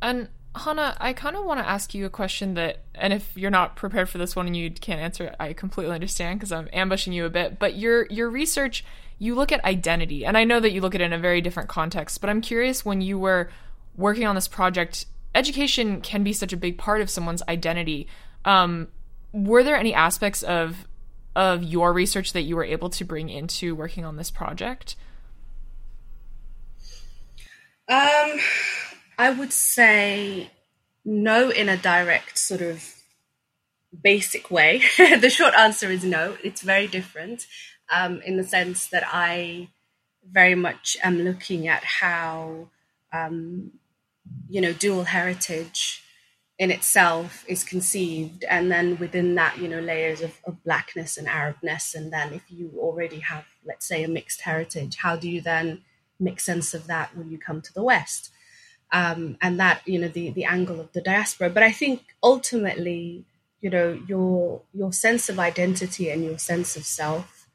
And 0.00 0.28
Hanna, 0.56 0.96
I 1.00 1.12
kind 1.12 1.36
of 1.36 1.44
want 1.44 1.60
to 1.60 1.68
ask 1.68 1.94
you 1.94 2.06
a 2.06 2.10
question 2.10 2.54
that, 2.54 2.82
and 2.94 3.12
if 3.12 3.36
you're 3.36 3.50
not 3.50 3.76
prepared 3.76 4.08
for 4.08 4.18
this 4.18 4.34
one 4.34 4.46
and 4.46 4.56
you 4.56 4.70
can't 4.70 5.00
answer 5.00 5.24
it, 5.24 5.36
I 5.38 5.52
completely 5.52 5.94
understand 5.94 6.38
because 6.38 6.52
I'm 6.52 6.68
ambushing 6.72 7.12
you 7.12 7.24
a 7.24 7.30
bit. 7.30 7.58
But 7.58 7.76
your 7.76 8.06
your 8.06 8.28
research, 8.30 8.84
you 9.18 9.34
look 9.34 9.52
at 9.52 9.64
identity, 9.64 10.24
and 10.24 10.36
I 10.36 10.44
know 10.44 10.58
that 10.60 10.72
you 10.72 10.80
look 10.80 10.94
at 10.94 11.00
it 11.00 11.04
in 11.04 11.12
a 11.12 11.18
very 11.18 11.40
different 11.40 11.68
context. 11.68 12.20
But 12.20 12.30
I'm 12.30 12.40
curious 12.40 12.84
when 12.84 13.00
you 13.00 13.18
were 13.18 13.50
working 13.96 14.26
on 14.26 14.34
this 14.34 14.48
project, 14.48 15.06
education 15.34 16.00
can 16.00 16.24
be 16.24 16.32
such 16.32 16.52
a 16.52 16.56
big 16.56 16.78
part 16.78 17.00
of 17.00 17.10
someone's 17.10 17.42
identity. 17.48 18.08
Um, 18.44 18.88
were 19.32 19.62
there 19.62 19.76
any 19.76 19.94
aspects 19.94 20.42
of 20.42 20.86
of 21.36 21.62
your 21.62 21.92
research 21.92 22.32
that 22.32 22.42
you 22.42 22.56
were 22.56 22.64
able 22.64 22.90
to 22.90 23.04
bring 23.04 23.28
into 23.28 23.76
working 23.76 24.04
on 24.04 24.16
this 24.16 24.30
project? 24.30 24.96
Um, 27.88 28.38
I 29.18 29.30
would 29.30 29.52
say 29.52 30.50
no 31.04 31.50
in 31.50 31.68
a 31.68 31.76
direct 31.76 32.38
sort 32.38 32.62
of 32.62 32.94
basic 34.02 34.48
way. 34.48 34.82
the 34.96 35.28
short 35.28 35.54
answer 35.54 35.90
is 35.90 36.04
no. 36.04 36.36
It's 36.44 36.62
very 36.62 36.86
different 36.86 37.46
um, 37.90 38.22
in 38.22 38.36
the 38.36 38.44
sense 38.44 38.86
that 38.88 39.02
I 39.06 39.70
very 40.30 40.54
much 40.54 40.96
am 41.02 41.18
looking 41.18 41.66
at 41.66 41.82
how, 41.82 42.68
um, 43.12 43.72
you 44.48 44.60
know, 44.60 44.72
dual 44.72 45.04
heritage 45.04 46.04
in 46.56 46.70
itself 46.70 47.44
is 47.48 47.64
conceived. 47.64 48.44
And 48.44 48.70
then 48.70 48.98
within 48.98 49.34
that, 49.34 49.58
you 49.58 49.66
know, 49.66 49.80
layers 49.80 50.20
of, 50.20 50.38
of 50.44 50.62
blackness 50.62 51.16
and 51.16 51.26
Arabness. 51.26 51.94
And 51.94 52.12
then 52.12 52.32
if 52.32 52.42
you 52.48 52.70
already 52.76 53.18
have, 53.20 53.46
let's 53.66 53.86
say, 53.86 54.04
a 54.04 54.08
mixed 54.08 54.42
heritage, 54.42 54.96
how 54.96 55.16
do 55.16 55.28
you 55.28 55.40
then 55.40 55.82
make 56.20 56.38
sense 56.38 56.72
of 56.72 56.86
that 56.86 57.16
when 57.16 57.30
you 57.32 57.38
come 57.38 57.60
to 57.62 57.72
the 57.72 57.82
West? 57.82 58.30
Um, 58.90 59.36
and 59.40 59.60
that, 59.60 59.82
you 59.86 59.98
know, 59.98 60.08
the, 60.08 60.30
the 60.30 60.44
angle 60.44 60.80
of 60.80 60.92
the 60.92 61.02
diaspora. 61.02 61.50
But 61.50 61.62
I 61.62 61.72
think 61.72 62.02
ultimately, 62.22 63.24
you 63.60 63.70
know, 63.70 64.00
your 64.06 64.62
your 64.72 64.92
sense 64.92 65.28
of 65.28 65.38
identity 65.38 66.10
and 66.10 66.24
your 66.24 66.38
sense 66.38 66.76
of 66.76 66.84
self 66.84 67.46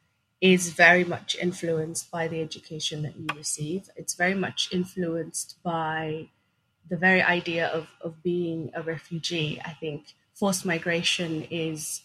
is 0.42 0.74
very 0.74 1.06
much 1.06 1.36
influenced 1.42 2.12
by 2.12 2.28
the 2.28 2.42
education 2.42 3.02
that 3.04 3.16
you 3.16 3.26
receive. 3.36 3.90
It's 3.96 4.14
very 4.14 4.36
much 4.36 4.70
influenced 4.72 5.56
by 5.64 6.28
the 6.90 6.98
very 6.98 7.22
idea 7.22 7.68
of, 7.68 7.88
of 8.02 8.22
being 8.22 8.70
a 8.76 8.82
refugee. 8.82 9.62
I 9.64 9.72
think 9.72 10.14
forced 10.34 10.66
migration 10.66 11.44
is 11.50 12.02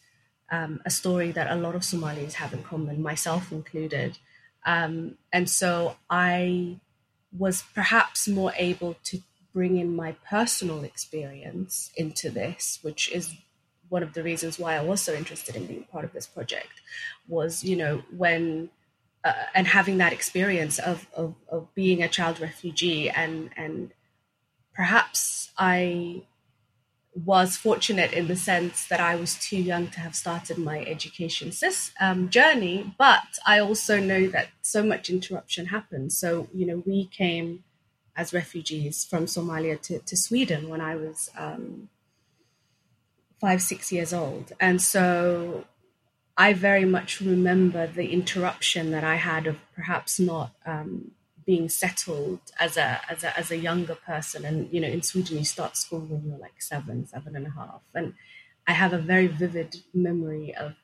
um, 0.53 0.81
a 0.87 0.91
story 0.91 1.33
that 1.33 1.51
a 1.51 1.57
lot 1.57 1.75
of 1.75 1.85
Somalis 1.85 2.35
have 2.35 2.53
in 2.53 2.62
common, 2.62 3.03
myself 3.03 3.51
included. 3.51 4.19
Um, 4.64 5.17
and 5.33 5.51
so 5.51 5.97
I 6.09 6.79
was 7.37 7.64
perhaps 7.75 8.29
more 8.29 8.53
able 8.57 8.97
to 9.05 9.21
bring 9.53 9.77
in 9.77 9.95
my 9.95 10.14
personal 10.29 10.85
experience 10.85 11.91
into 11.97 12.31
this, 12.31 12.79
which 12.83 13.11
is 13.12 13.35
one 13.88 14.03
of 14.03 14.12
the 14.12 14.23
reasons 14.23 14.59
why 14.59 14.77
I 14.77 14.83
was 14.83 15.01
so 15.01 15.14
interested 15.14 15.57
in 15.57 15.67
being 15.67 15.85
part 15.85 16.05
of 16.05 16.12
this 16.12 16.27
project 16.27 16.81
was, 17.27 17.64
you 17.64 17.77
know, 17.77 18.03
when 18.17 18.71
uh, 19.25 19.33
and 19.55 19.67
having 19.67 19.99
that 19.99 20.12
experience 20.12 20.79
of, 20.79 21.07
of, 21.12 21.35
of 21.49 21.75
being 21.75 22.03
a 22.03 22.09
child 22.09 22.41
refugee 22.41 23.11
and 23.11 23.51
and 23.57 23.93
perhaps 24.75 25.51
I 25.59 26.23
was 27.14 27.57
fortunate 27.57 28.12
in 28.12 28.29
the 28.29 28.37
sense 28.37 28.87
that 28.88 29.01
I 29.01 29.16
was 29.16 29.35
too 29.35 29.57
young 29.57 29.88
to 29.88 30.01
have 30.01 30.14
started 30.14 30.59
my 30.59 30.81
education 30.85 31.53
um, 32.01 32.29
journey, 32.29 32.94
but 32.99 33.38
I 33.47 33.59
also 33.61 33.99
know 33.99 34.29
that 34.29 34.49
so 34.62 34.83
much 34.83 35.11
interruption 35.11 35.66
happened. 35.66 36.12
So, 36.12 36.49
you 36.55 36.66
know, 36.66 36.83
we 36.87 37.07
came 37.07 37.64
as 38.16 38.33
refugees 38.33 39.05
from 39.05 39.27
Somalia 39.27 39.81
to, 39.83 40.01
to 40.01 40.16
Sweden 40.16 40.68
when 40.68 40.81
I 40.81 40.97
was 40.97 41.31
um, 41.37 41.88
five, 43.40 43.62
six 43.62 43.92
years 43.92 44.12
old. 44.12 44.53
And 44.61 44.81
so 44.83 45.64
I 46.37 46.53
very 46.53 46.85
much 46.85 47.21
remember 47.21 47.87
the 47.87 48.12
interruption 48.12 48.90
that 48.90 49.05
I 49.05 49.16
had 49.16 49.47
of 49.47 49.57
perhaps 49.75 50.21
not 50.21 50.53
um, 50.66 51.12
being 51.48 51.70
settled 51.70 52.40
as 52.61 52.76
a, 52.76 53.00
as 53.11 53.24
a 53.24 53.38
as 53.38 53.50
a 53.50 53.56
younger 53.56 53.94
person. 53.94 54.44
And 54.44 54.68
you 54.70 54.80
know, 54.82 54.88
in 54.88 55.00
Sweden, 55.00 55.38
you 55.38 55.46
start 55.46 55.78
school 55.78 56.00
when 56.00 56.22
you're 56.26 56.37
like 56.37 56.61
seven, 56.61 57.06
seven 57.08 57.34
and 57.34 57.46
a 57.46 57.50
half. 57.50 57.80
And 57.94 58.12
I 58.66 58.72
have 58.72 58.92
a 58.92 58.98
very 58.98 59.28
vivid 59.28 59.76
memory 59.94 60.54
of 60.54 60.74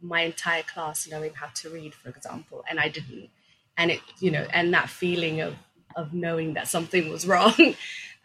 my 0.00 0.22
entire 0.22 0.62
class 0.62 1.06
knowing 1.06 1.34
how 1.34 1.48
to 1.56 1.68
read, 1.68 1.94
for 1.94 2.08
example, 2.08 2.64
and 2.66 2.80
I 2.80 2.88
didn't. 2.88 3.28
And 3.76 3.90
it, 3.90 4.00
you 4.18 4.30
know, 4.30 4.46
and 4.50 4.72
that 4.72 4.88
feeling 4.88 5.42
of 5.42 5.56
of 5.94 6.14
knowing 6.14 6.54
that 6.54 6.68
something 6.68 7.10
was 7.10 7.26
wrong 7.32 7.74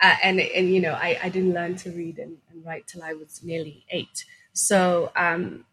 uh, 0.01 0.15
and 0.23 0.39
and 0.39 0.73
you 0.73 0.79
know 0.79 0.93
I, 0.93 1.19
I 1.21 1.29
didn't 1.29 1.53
learn 1.53 1.75
to 1.77 1.91
read 1.91 2.17
and, 2.17 2.37
and 2.49 2.65
write 2.65 2.87
till 2.87 3.03
I 3.03 3.13
was 3.13 3.43
nearly 3.43 3.85
eight. 3.89 4.23
So 4.53 5.11
um, 5.17 5.65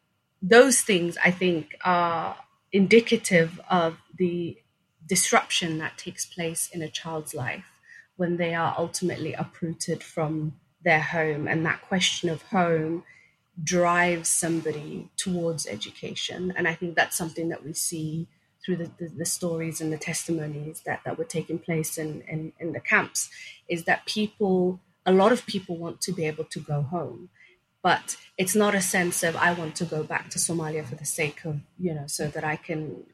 those 0.43 0.81
things 0.81 1.17
I 1.25 1.31
think 1.31 1.77
are 1.85 2.37
indicative 2.73 3.61
of 3.71 3.99
the 4.19 4.59
disruption 5.07 5.79
that 5.79 5.99
takes 5.99 6.25
place 6.25 6.69
in 6.73 6.83
a 6.83 6.89
child's 6.89 7.35
life 7.35 7.73
when 8.17 8.37
they 8.37 8.55
are 8.55 8.75
ultimately 8.79 9.35
uprooted 9.35 10.03
from 10.03 10.55
their 10.83 11.01
home, 11.01 11.47
and 11.47 11.65
that 11.67 11.83
question 11.83 12.29
of 12.29 12.43
home 12.43 13.05
drives 13.63 14.29
somebody 14.29 15.11
towards 15.17 15.67
education. 15.67 16.53
And 16.57 16.69
I 16.69 16.75
think 16.75 16.95
that's 16.95 17.17
something 17.17 17.49
that 17.49 17.65
we 17.65 17.73
see 17.73 18.29
through 18.65 18.77
the, 18.77 18.91
the, 18.99 19.09
the, 19.09 19.25
stories 19.25 19.81
and 19.81 19.93
the 19.93 19.99
testimonies 19.99 20.83
that, 20.85 21.01
that 21.05 21.17
were 21.17 21.25
taking 21.25 21.59
place 21.59 21.97
in, 21.99 22.23
in, 22.23 22.53
in 22.59 22.73
the 22.73 22.81
camps 22.81 23.31
is 23.69 23.85
that 23.85 24.05
people, 24.07 24.81
a 25.05 25.13
lot 25.13 25.33
of 25.33 25.47
people 25.47 25.77
want 25.77 26.01
to 26.03 26.13
be 26.13 26.25
able 26.27 26.45
to 26.45 26.59
go 26.59 26.83
home. 26.83 27.29
But 27.83 28.17
it's 28.37 28.57
not 28.57 28.75
a 28.75 28.81
sense 28.81 29.23
of 29.23 29.37
I 29.37 29.53
want 29.53 29.77
to 29.77 29.85
go 29.85 30.03
back 30.03 30.31
to 30.31 30.39
Somalia 30.39 30.85
for 30.85 30.97
the 30.97 31.05
sake 31.05 31.45
of, 31.45 31.61
you 31.79 31.95
know, 31.95 32.07
so 32.07 32.27
that 32.27 32.43
I 32.43 32.57
can 32.57 33.05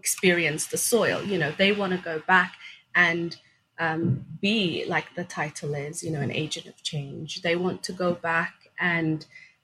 experience 0.00 0.62
the 0.66 0.80
soil. 0.92 1.18
You 1.22 1.38
know, 1.42 1.52
they 1.62 1.72
want 1.80 1.92
to 1.94 2.08
go 2.12 2.16
back 2.34 2.52
and 2.94 3.36
um, 3.78 4.24
be 4.40 4.84
like 4.94 5.08
the 5.14 5.24
title 5.24 5.74
is, 5.74 6.02
you 6.04 6.10
know, 6.10 6.20
an 6.28 6.32
agent 6.44 6.66
of 6.66 6.82
change. 6.82 7.42
They 7.42 7.56
want 7.56 7.82
to 7.84 7.92
go 7.92 8.10
back 8.14 8.54
and 8.80 9.18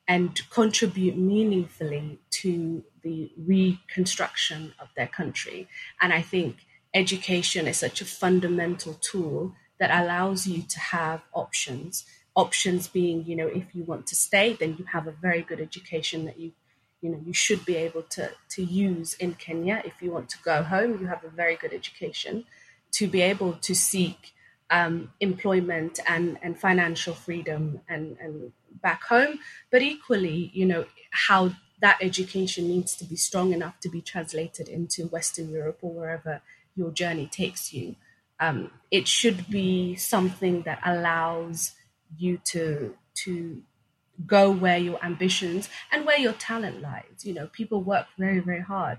and 0.07 0.29
contribute 0.51 1.17
meaningfully 1.17 2.19
to 2.43 2.85
the 3.03 3.33
reconstruction 3.39 4.61
of 4.79 4.89
their 4.97 5.07
country. 5.07 5.67
And 6.01 6.13
I 6.13 6.23
think 6.33 6.57
education 6.93 7.67
is 7.67 7.79
such 7.79 8.03
a 8.03 8.05
fundamental 8.05 8.95
tool 8.95 9.55
that 9.81 9.91
allows 9.91 10.47
you 10.47 10.63
to 10.63 10.79
have 10.79 11.23
options. 11.33 12.05
Options 12.37 12.87
being, 12.89 13.25
you 13.25 13.37
know, 13.37 13.47
if 13.47 13.75
you 13.75 13.83
want 13.85 14.07
to 14.09 14.17
stay, 14.17 14.53
then 14.53 14.77
you 14.79 14.85
have 14.93 15.07
a 15.07 15.13
very 15.27 15.43
good 15.43 15.61
education 15.61 16.27
that 16.27 16.39
you, 16.39 16.53
you 17.05 17.11
know, 17.11 17.21
you 17.23 17.35
should 17.35 17.67
be 17.67 17.77
able 17.77 18.03
to 18.17 18.31
to 18.55 18.63
use 18.65 19.13
in 19.25 19.35
Kenya. 19.35 19.83
If 19.85 20.01
you 20.01 20.11
want 20.11 20.31
to 20.31 20.39
go 20.43 20.63
home, 20.63 20.99
you 20.99 21.07
have 21.07 21.23
a 21.23 21.29
very 21.29 21.57
good 21.63 21.75
education 21.75 22.47
to 22.93 23.07
be 23.07 23.21
able 23.21 23.53
to 23.69 23.75
seek 23.75 24.33
um, 24.71 25.13
employment 25.21 26.01
and, 26.09 26.39
and 26.43 26.59
financial 26.59 27.13
freedom 27.13 27.81
and, 27.89 28.17
and 28.19 28.53
back 28.81 29.03
home, 29.05 29.41
but 29.71 29.83
equally, 29.83 30.51
you 30.55 30.65
know, 30.65 30.87
how 31.11 31.53
that 31.81 31.99
education 32.01 32.69
needs 32.69 32.97
to 32.97 33.05
be 33.05 33.17
strong 33.17 33.53
enough 33.53 33.79
to 33.81 33.91
be 33.91 34.01
translated 34.01 34.69
into 34.69 35.09
Western 35.09 35.51
Europe 35.51 35.81
or 35.83 35.93
wherever 35.93 36.41
your 36.75 36.91
journey 36.91 37.27
takes 37.27 37.73
you. 37.75 37.97
Um, 38.41 38.71
it 38.91 39.07
should 39.07 39.51
be 39.51 39.95
something 39.97 40.63
that 40.63 40.81
allows 40.85 41.73
you 42.17 42.39
to 42.53 42.95
to 43.25 43.63
go 44.27 44.51
where 44.51 44.79
your 44.79 45.03
ambitions 45.05 45.69
and 45.91 46.05
where 46.05 46.19
your 46.19 46.33
talent 46.33 46.81
lies. 46.81 47.25
You 47.25 47.35
know, 47.35 47.49
people 47.49 47.83
work 47.83 48.07
very 48.19 48.41
very 48.41 48.61
hard, 48.61 48.99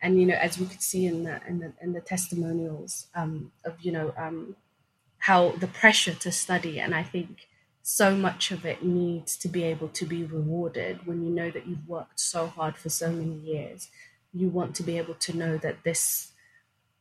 and 0.00 0.18
you 0.18 0.26
know, 0.26 0.34
as 0.34 0.58
we 0.58 0.66
could 0.66 0.82
see 0.82 1.06
in 1.06 1.24
the 1.24 1.40
in 1.46 1.60
the, 1.60 1.72
in 1.80 1.92
the 1.92 2.00
testimonials 2.00 3.06
um, 3.14 3.52
of 3.64 3.80
you 3.80 3.92
know 3.92 4.14
um, 4.16 4.56
how 5.18 5.52
the 5.52 5.66
pressure 5.66 6.14
to 6.14 6.32
study, 6.32 6.80
and 6.80 6.94
I 6.94 7.02
think 7.02 7.48
so 7.82 8.16
much 8.16 8.50
of 8.50 8.64
it 8.64 8.82
needs 8.82 9.36
to 9.36 9.48
be 9.48 9.62
able 9.62 9.88
to 9.88 10.06
be 10.06 10.24
rewarded 10.24 11.06
when 11.06 11.22
you 11.22 11.30
know 11.30 11.50
that 11.50 11.66
you've 11.66 11.86
worked 11.86 12.18
so 12.18 12.46
hard 12.46 12.76
for 12.76 12.88
so 12.88 13.12
many 13.12 13.34
years. 13.34 13.90
You 14.32 14.48
want 14.48 14.74
to 14.76 14.82
be 14.82 14.96
able 14.96 15.14
to 15.14 15.36
know 15.36 15.58
that 15.58 15.84
this 15.84 16.32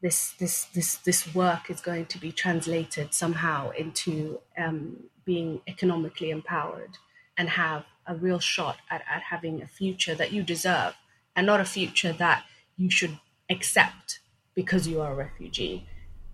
this 0.02 0.34
this 0.34 0.66
this 0.66 0.96
this 0.98 1.34
work 1.34 1.70
is 1.70 1.80
going 1.80 2.06
to 2.08 2.20
be 2.20 2.32
translated 2.32 3.14
somehow 3.14 3.70
into 3.72 4.40
um, 4.58 5.06
being 5.26 5.62
economically 5.68 6.30
empowered 6.30 6.98
and 7.38 7.50
have 7.50 7.86
a 8.06 8.16
real 8.16 8.40
shot 8.40 8.78
at, 8.90 9.02
at 9.10 9.22
having 9.22 9.62
a 9.62 9.68
future 9.68 10.16
that 10.16 10.32
you 10.32 10.44
deserve 10.44 10.96
and 11.36 11.46
not 11.46 11.60
a 11.60 11.66
future 11.66 12.14
that 12.14 12.44
you 12.78 12.90
should 12.90 13.18
accept 13.50 14.20
because 14.56 14.88
you 14.88 15.02
are 15.02 15.14
a 15.14 15.16
refugee, 15.16 15.88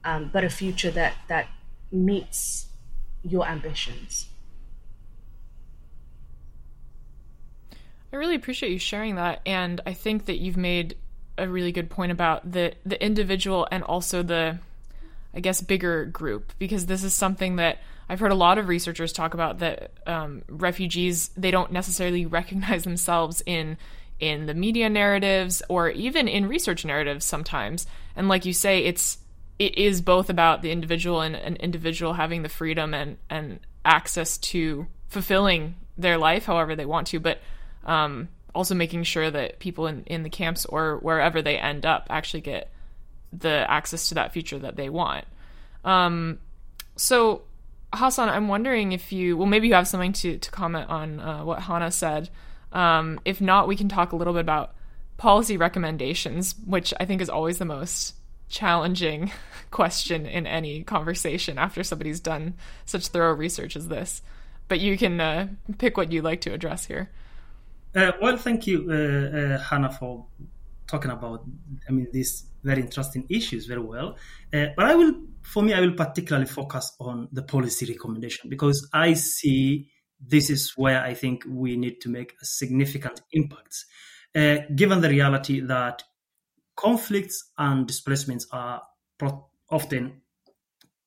um, 0.03 0.29
but 0.31 0.43
a 0.43 0.49
future 0.49 0.91
that 0.91 1.13
that 1.27 1.47
meets 1.91 2.67
your 3.23 3.47
ambitions. 3.47 4.27
I 8.11 8.15
really 8.15 8.35
appreciate 8.35 8.71
you 8.71 8.79
sharing 8.79 9.15
that, 9.15 9.41
and 9.45 9.81
I 9.85 9.93
think 9.93 10.25
that 10.25 10.39
you've 10.39 10.57
made 10.57 10.97
a 11.37 11.47
really 11.47 11.71
good 11.71 11.89
point 11.89 12.11
about 12.11 12.51
the 12.51 12.73
the 12.85 13.01
individual 13.03 13.67
and 13.71 13.83
also 13.83 14.23
the, 14.23 14.59
I 15.33 15.39
guess, 15.39 15.61
bigger 15.61 16.05
group 16.05 16.53
because 16.57 16.85
this 16.85 17.03
is 17.03 17.13
something 17.13 17.57
that 17.57 17.79
I've 18.07 18.19
heard 18.19 18.31
a 18.31 18.35
lot 18.35 18.57
of 18.57 18.67
researchers 18.67 19.13
talk 19.13 19.33
about 19.33 19.59
that 19.59 19.91
um, 20.07 20.41
refugees 20.49 21.29
they 21.37 21.51
don't 21.51 21.71
necessarily 21.71 22.25
recognize 22.39 22.83
themselves 22.83 23.43
in 23.45 23.77
in 24.19 24.47
the 24.47 24.53
media 24.53 24.89
narratives 24.89 25.61
or 25.69 25.89
even 25.89 26.27
in 26.27 26.47
research 26.47 26.83
narratives 26.83 27.25
sometimes, 27.25 27.87
and 28.15 28.27
like 28.27 28.45
you 28.45 28.53
say, 28.53 28.83
it's 28.83 29.19
it 29.59 29.77
is 29.77 30.01
both 30.01 30.29
about 30.29 30.61
the 30.61 30.71
individual 30.71 31.21
and 31.21 31.35
an 31.35 31.57
individual 31.57 32.13
having 32.13 32.43
the 32.43 32.49
freedom 32.49 32.93
and, 32.93 33.17
and 33.29 33.59
access 33.83 34.37
to 34.37 34.87
fulfilling 35.09 35.75
their 35.97 36.17
life 36.17 36.45
however 36.45 36.75
they 36.75 36.85
want 36.85 37.07
to, 37.07 37.19
but 37.19 37.39
um, 37.85 38.29
also 38.55 38.73
making 38.73 39.03
sure 39.03 39.29
that 39.29 39.59
people 39.59 39.85
in, 39.85 40.03
in 40.05 40.23
the 40.23 40.29
camps 40.29 40.65
or 40.65 40.97
wherever 40.97 41.41
they 41.41 41.57
end 41.57 41.85
up 41.85 42.07
actually 42.09 42.41
get 42.41 42.71
the 43.31 43.65
access 43.69 44.09
to 44.09 44.15
that 44.15 44.33
future 44.33 44.59
that 44.59 44.75
they 44.75 44.89
want. 44.89 45.25
Um, 45.83 46.39
So, 46.95 47.43
Hassan, 47.93 48.29
I'm 48.29 48.47
wondering 48.47 48.91
if 48.91 49.11
you, 49.11 49.37
well, 49.37 49.47
maybe 49.47 49.67
you 49.67 49.73
have 49.73 49.87
something 49.87 50.13
to, 50.13 50.37
to 50.37 50.51
comment 50.51 50.89
on 50.89 51.19
uh, 51.19 51.43
what 51.43 51.61
Hanna 51.61 51.91
said. 51.91 52.29
Um, 52.71 53.19
if 53.25 53.41
not, 53.41 53.67
we 53.67 53.75
can 53.75 53.89
talk 53.89 54.11
a 54.11 54.15
little 54.15 54.33
bit 54.33 54.41
about 54.41 54.75
policy 55.17 55.57
recommendations, 55.57 56.55
which 56.65 56.93
I 56.99 57.05
think 57.05 57.21
is 57.21 57.29
always 57.29 57.57
the 57.57 57.65
most 57.65 58.15
challenging 58.47 59.31
question 59.71 60.25
in 60.25 60.45
any 60.45 60.83
conversation 60.83 61.57
after 61.57 61.83
somebody's 61.83 62.19
done 62.19 62.55
such 62.85 63.07
thorough 63.07 63.33
research 63.33 63.75
as 63.75 63.87
this. 63.87 64.21
But 64.67 64.79
you 64.79 64.97
can 64.97 65.19
uh, 65.19 65.47
pick 65.77 65.97
what 65.97 66.11
you'd 66.11 66.23
like 66.23 66.41
to 66.41 66.53
address 66.53 66.85
here. 66.85 67.09
Uh, 67.95 68.11
well, 68.21 68.37
thank 68.37 68.67
you, 68.67 68.85
uh, 68.89 69.37
uh 69.37 69.57
Hanna, 69.57 69.91
for 69.91 70.25
talking 70.89 71.11
about, 71.11 71.45
I 71.87 71.91
mean, 71.91 72.07
these 72.11 72.45
very 72.63 72.81
interesting 72.81 73.25
issues 73.29 73.65
very 73.67 73.81
well. 73.81 74.17
Uh, 74.53 74.67
but 74.75 74.85
I 74.85 74.95
will, 74.95 75.13
for 75.43 75.61
me, 75.63 75.73
I 75.73 75.81
will 75.81 75.93
particularly 75.93 76.47
focus 76.47 76.95
on 76.99 77.29
the 77.31 77.43
policy 77.43 77.85
recommendation 77.85 78.49
because 78.49 78.89
I 78.91 79.13
see 79.13 79.89
this 80.19 80.49
is 80.49 80.73
where 80.75 81.01
I 81.01 81.13
think 81.13 81.43
we 81.47 81.77
need 81.77 82.01
to 82.01 82.09
make 82.09 82.33
a 82.41 82.45
significant 82.45 83.21
impact, 83.31 83.85
uh, 84.35 84.57
given 84.75 85.01
the 85.01 85.09
reality 85.09 85.61
that 85.61 86.03
conflicts 86.75 87.51
and 87.57 87.87
displacements 87.87 88.47
are 88.51 88.81
pro- 89.17 89.47
often 89.69 90.21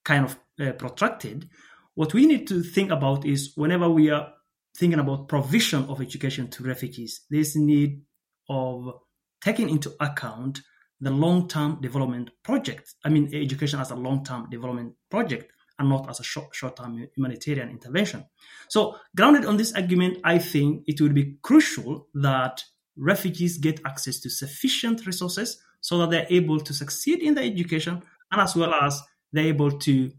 kind 0.05 0.25
of 0.25 0.39
uh, 0.61 0.73
protracted. 0.73 1.49
What 1.95 2.15
we 2.15 2.27
need 2.27 2.47
to 2.49 2.63
think 2.63 2.91
about 2.91 3.27
is 3.27 3.53
whenever 3.57 3.91
we 3.91 4.11
are 4.11 4.33
thinking 4.77 5.01
about 5.01 5.29
provision 5.29 5.85
of 5.85 6.01
education 6.01 6.49
to 6.49 6.63
refugees, 6.63 7.27
this 7.29 7.57
need 7.57 8.03
of 8.49 8.95
taking 9.43 9.69
into 9.69 9.95
account 10.01 10.61
the 11.01 11.11
long-term 11.11 11.81
development 11.81 12.31
project. 12.43 12.95
I 13.05 13.09
mean, 13.09 13.29
education 13.35 13.81
as 13.81 13.91
a 13.91 13.97
long-term 13.97 14.51
development 14.51 14.95
project 15.11 15.53
and 15.79 15.89
not 15.89 16.09
as 16.09 16.21
a 16.21 16.25
short, 16.25 16.55
short-term 16.55 17.07
humanitarian 17.17 17.69
intervention. 17.69 18.25
So, 18.69 18.97
grounded 19.17 19.45
on 19.45 19.57
this 19.57 19.73
argument, 19.75 20.19
I 20.23 20.39
think 20.39 20.85
it 20.87 21.01
would 21.01 21.15
be 21.15 21.39
crucial 21.43 22.07
that 22.15 22.63
refugees 22.97 23.59
get 23.59 23.81
access 23.85 24.21
to 24.21 24.31
sufficient 24.31 25.07
resources 25.07 25.61
so 25.81 25.99
that 25.99 26.11
they're 26.11 26.27
able 26.31 26.61
to 26.61 26.73
succeed 26.73 27.21
in 27.21 27.35
their 27.35 27.45
education 27.45 28.03
and 28.31 28.41
as 28.41 28.55
well 28.55 28.73
as 28.75 29.01
they're 29.33 29.47
able 29.47 29.73
to 29.81 30.13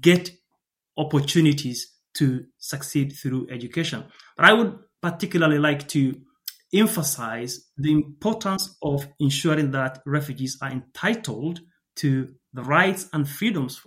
get 0.00 0.30
opportunities 0.96 1.92
to 2.14 2.44
succeed 2.58 3.12
through 3.12 3.46
education. 3.50 4.04
But 4.36 4.46
I 4.46 4.52
would 4.52 4.78
particularly 5.00 5.58
like 5.58 5.86
to 5.88 6.20
emphasize 6.72 7.70
the 7.76 7.92
importance 7.92 8.76
of 8.82 9.08
ensuring 9.20 9.70
that 9.70 10.00
refugees 10.06 10.58
are 10.60 10.70
entitled 10.70 11.60
to 11.96 12.34
the 12.52 12.62
rights 12.62 13.08
and 13.12 13.28
freedoms 13.28 13.80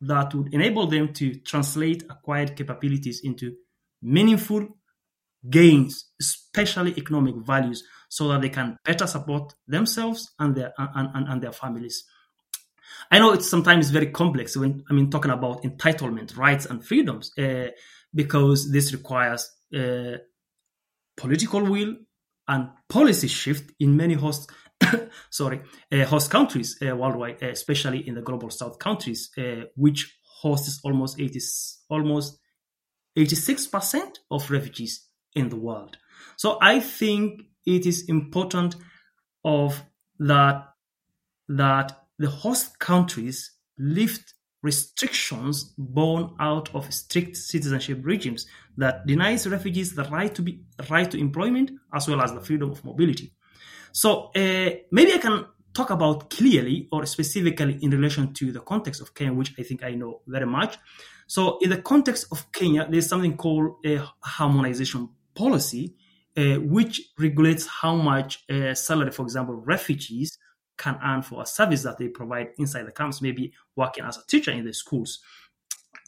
that 0.00 0.34
would 0.34 0.52
enable 0.54 0.86
them 0.86 1.12
to 1.12 1.34
translate 1.40 2.04
acquired 2.10 2.56
capabilities 2.56 3.20
into 3.24 3.54
meaningful 4.02 4.68
gains, 5.48 6.10
especially 6.20 6.94
economic 6.96 7.36
values, 7.36 7.84
so 8.08 8.28
that 8.28 8.40
they 8.40 8.48
can 8.48 8.76
better 8.84 9.06
support 9.06 9.54
themselves 9.66 10.32
and 10.38 10.54
their 10.54 10.72
and, 10.78 11.10
and, 11.14 11.28
and 11.28 11.42
their 11.42 11.52
families. 11.52 12.04
I 13.10 13.18
know 13.18 13.32
it's 13.32 13.48
sometimes 13.48 13.90
very 13.90 14.10
complex 14.10 14.56
when 14.56 14.82
I 14.90 14.92
mean 14.92 15.10
talking 15.10 15.30
about 15.30 15.62
entitlement, 15.62 16.36
rights, 16.36 16.66
and 16.66 16.84
freedoms, 16.84 17.32
uh, 17.38 17.68
because 18.14 18.70
this 18.72 18.92
requires 18.92 19.50
uh, 19.76 20.18
political 21.16 21.64
will 21.64 21.96
and 22.48 22.70
policy 22.88 23.28
shift 23.28 23.72
in 23.78 23.96
many 23.96 24.14
host 24.14 24.50
sorry 25.30 25.60
uh, 25.92 26.04
host 26.04 26.30
countries 26.30 26.78
uh, 26.82 26.94
worldwide, 26.96 27.42
uh, 27.42 27.48
especially 27.48 28.06
in 28.06 28.14
the 28.14 28.22
global 28.22 28.50
south 28.50 28.78
countries, 28.78 29.30
uh, 29.38 29.64
which 29.76 30.18
hosts 30.40 30.80
almost 30.84 31.20
80 31.20 31.40
almost 31.90 32.38
86 33.16 33.66
percent 33.66 34.18
of 34.30 34.50
refugees 34.50 35.06
in 35.34 35.48
the 35.48 35.56
world. 35.56 35.96
So 36.36 36.58
I 36.60 36.80
think 36.80 37.42
it 37.66 37.86
is 37.86 38.08
important 38.08 38.76
of 39.44 39.82
that 40.18 40.68
that 41.48 41.92
the 42.18 42.30
host 42.30 42.78
countries 42.78 43.52
lift 43.78 44.34
restrictions 44.62 45.72
born 45.78 46.34
out 46.40 46.74
of 46.74 46.92
strict 46.92 47.36
citizenship 47.36 48.00
regimes 48.02 48.46
that 48.76 49.06
denies 49.06 49.46
refugees 49.46 49.94
the 49.94 50.04
right 50.04 50.34
to 50.34 50.42
be 50.42 50.62
right 50.90 51.10
to 51.10 51.18
employment 51.18 51.70
as 51.94 52.08
well 52.08 52.20
as 52.20 52.32
the 52.32 52.40
freedom 52.40 52.70
of 52.70 52.84
mobility. 52.84 53.32
So 53.92 54.30
uh, 54.34 54.70
maybe 54.90 55.12
I 55.14 55.18
can 55.18 55.46
talk 55.72 55.90
about 55.90 56.30
clearly 56.30 56.88
or 56.90 57.06
specifically 57.06 57.78
in 57.82 57.90
relation 57.90 58.32
to 58.34 58.52
the 58.52 58.60
context 58.60 59.00
of 59.00 59.14
Kenya, 59.14 59.32
which 59.32 59.54
I 59.58 59.62
think 59.62 59.84
I 59.84 59.92
know 59.92 60.22
very 60.26 60.46
much. 60.46 60.76
So 61.26 61.58
in 61.60 61.70
the 61.70 61.82
context 61.82 62.26
of 62.32 62.50
Kenya, 62.50 62.86
there's 62.90 63.08
something 63.08 63.36
called 63.36 63.76
a 63.84 64.02
harmonization 64.20 65.08
policy, 65.34 65.94
uh, 66.36 66.56
which 66.56 67.12
regulates 67.18 67.66
how 67.66 67.94
much 67.94 68.44
uh, 68.50 68.74
salary, 68.74 69.12
for 69.12 69.22
example, 69.22 69.54
refugees 69.54 70.38
can 70.78 70.98
earn 71.04 71.22
for 71.22 71.42
a 71.42 71.46
service 71.46 71.82
that 71.82 71.98
they 71.98 72.08
provide 72.08 72.50
inside 72.58 72.84
the 72.84 72.92
camps, 72.92 73.20
maybe 73.20 73.52
working 73.76 74.04
as 74.04 74.16
a 74.16 74.26
teacher 74.26 74.50
in 74.50 74.64
the 74.64 74.72
schools. 74.72 75.20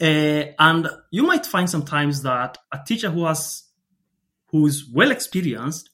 Uh, 0.01 0.45
and 0.59 0.89
you 1.11 1.23
might 1.23 1.45
find 1.45 1.69
sometimes 1.69 2.23
that 2.23 2.57
a 2.73 2.81
teacher 2.87 3.11
who 3.11 3.27
has 3.27 3.65
who's 4.51 4.89
well 4.93 5.11
experienced, 5.11 5.91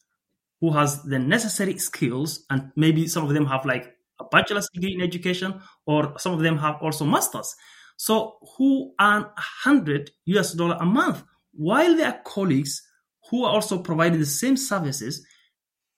who 0.60 0.72
has 0.72 1.02
the 1.02 1.18
necessary 1.18 1.76
skills, 1.78 2.44
and 2.50 2.70
maybe 2.76 3.08
some 3.08 3.24
of 3.24 3.34
them 3.34 3.46
have 3.46 3.64
like 3.64 3.92
a 4.20 4.24
bachelor's 4.24 4.68
degree 4.72 4.94
in 4.94 5.02
education, 5.02 5.60
or 5.86 6.18
some 6.18 6.32
of 6.32 6.40
them 6.40 6.56
have 6.58 6.76
also 6.80 7.04
masters. 7.04 7.54
So 7.96 8.36
who 8.56 8.92
earn 9.00 9.22
100 9.22 10.10
US 10.26 10.52
dollar 10.52 10.76
a 10.80 10.86
month, 10.86 11.24
while 11.52 11.96
their 11.96 12.20
colleagues 12.24 12.82
who 13.30 13.44
are 13.44 13.52
also 13.52 13.78
providing 13.78 14.20
the 14.20 14.26
same 14.26 14.56
services 14.56 15.26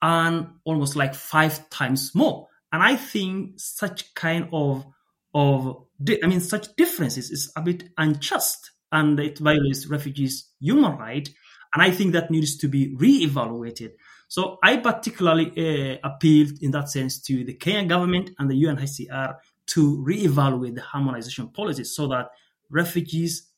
earn 0.02 0.54
almost 0.64 0.96
like 0.96 1.14
five 1.14 1.68
times 1.70 2.14
more. 2.14 2.47
And 2.72 2.82
I 2.82 2.96
think 2.96 3.58
such 3.60 4.14
kind 4.14 4.48
of 4.52 4.86
of 5.34 5.84
I 6.22 6.26
mean 6.26 6.40
such 6.40 6.74
differences 6.76 7.30
is 7.30 7.52
a 7.56 7.62
bit 7.62 7.90
unjust 7.98 8.70
and 8.90 9.18
it 9.20 9.38
violates 9.38 9.86
refugees' 9.86 10.48
human 10.60 10.96
right. 10.96 11.28
And 11.74 11.82
I 11.82 11.90
think 11.90 12.12
that 12.12 12.30
needs 12.30 12.56
to 12.58 12.68
be 12.68 12.94
re-evaluated. 12.96 13.92
So 14.28 14.58
I 14.62 14.78
particularly 14.78 15.48
uh, 15.56 15.98
appealed 16.02 16.62
in 16.62 16.70
that 16.72 16.88
sense 16.88 17.20
to 17.22 17.44
the 17.44 17.54
Kenyan 17.54 17.88
government 17.88 18.30
and 18.38 18.50
the 18.50 18.62
UNHCR 18.62 19.36
to 19.66 20.02
re-evaluate 20.02 20.74
the 20.74 20.80
harmonization 20.80 21.48
policies 21.48 21.94
so 21.94 22.08
that 22.08 22.30
refugees 22.70 23.48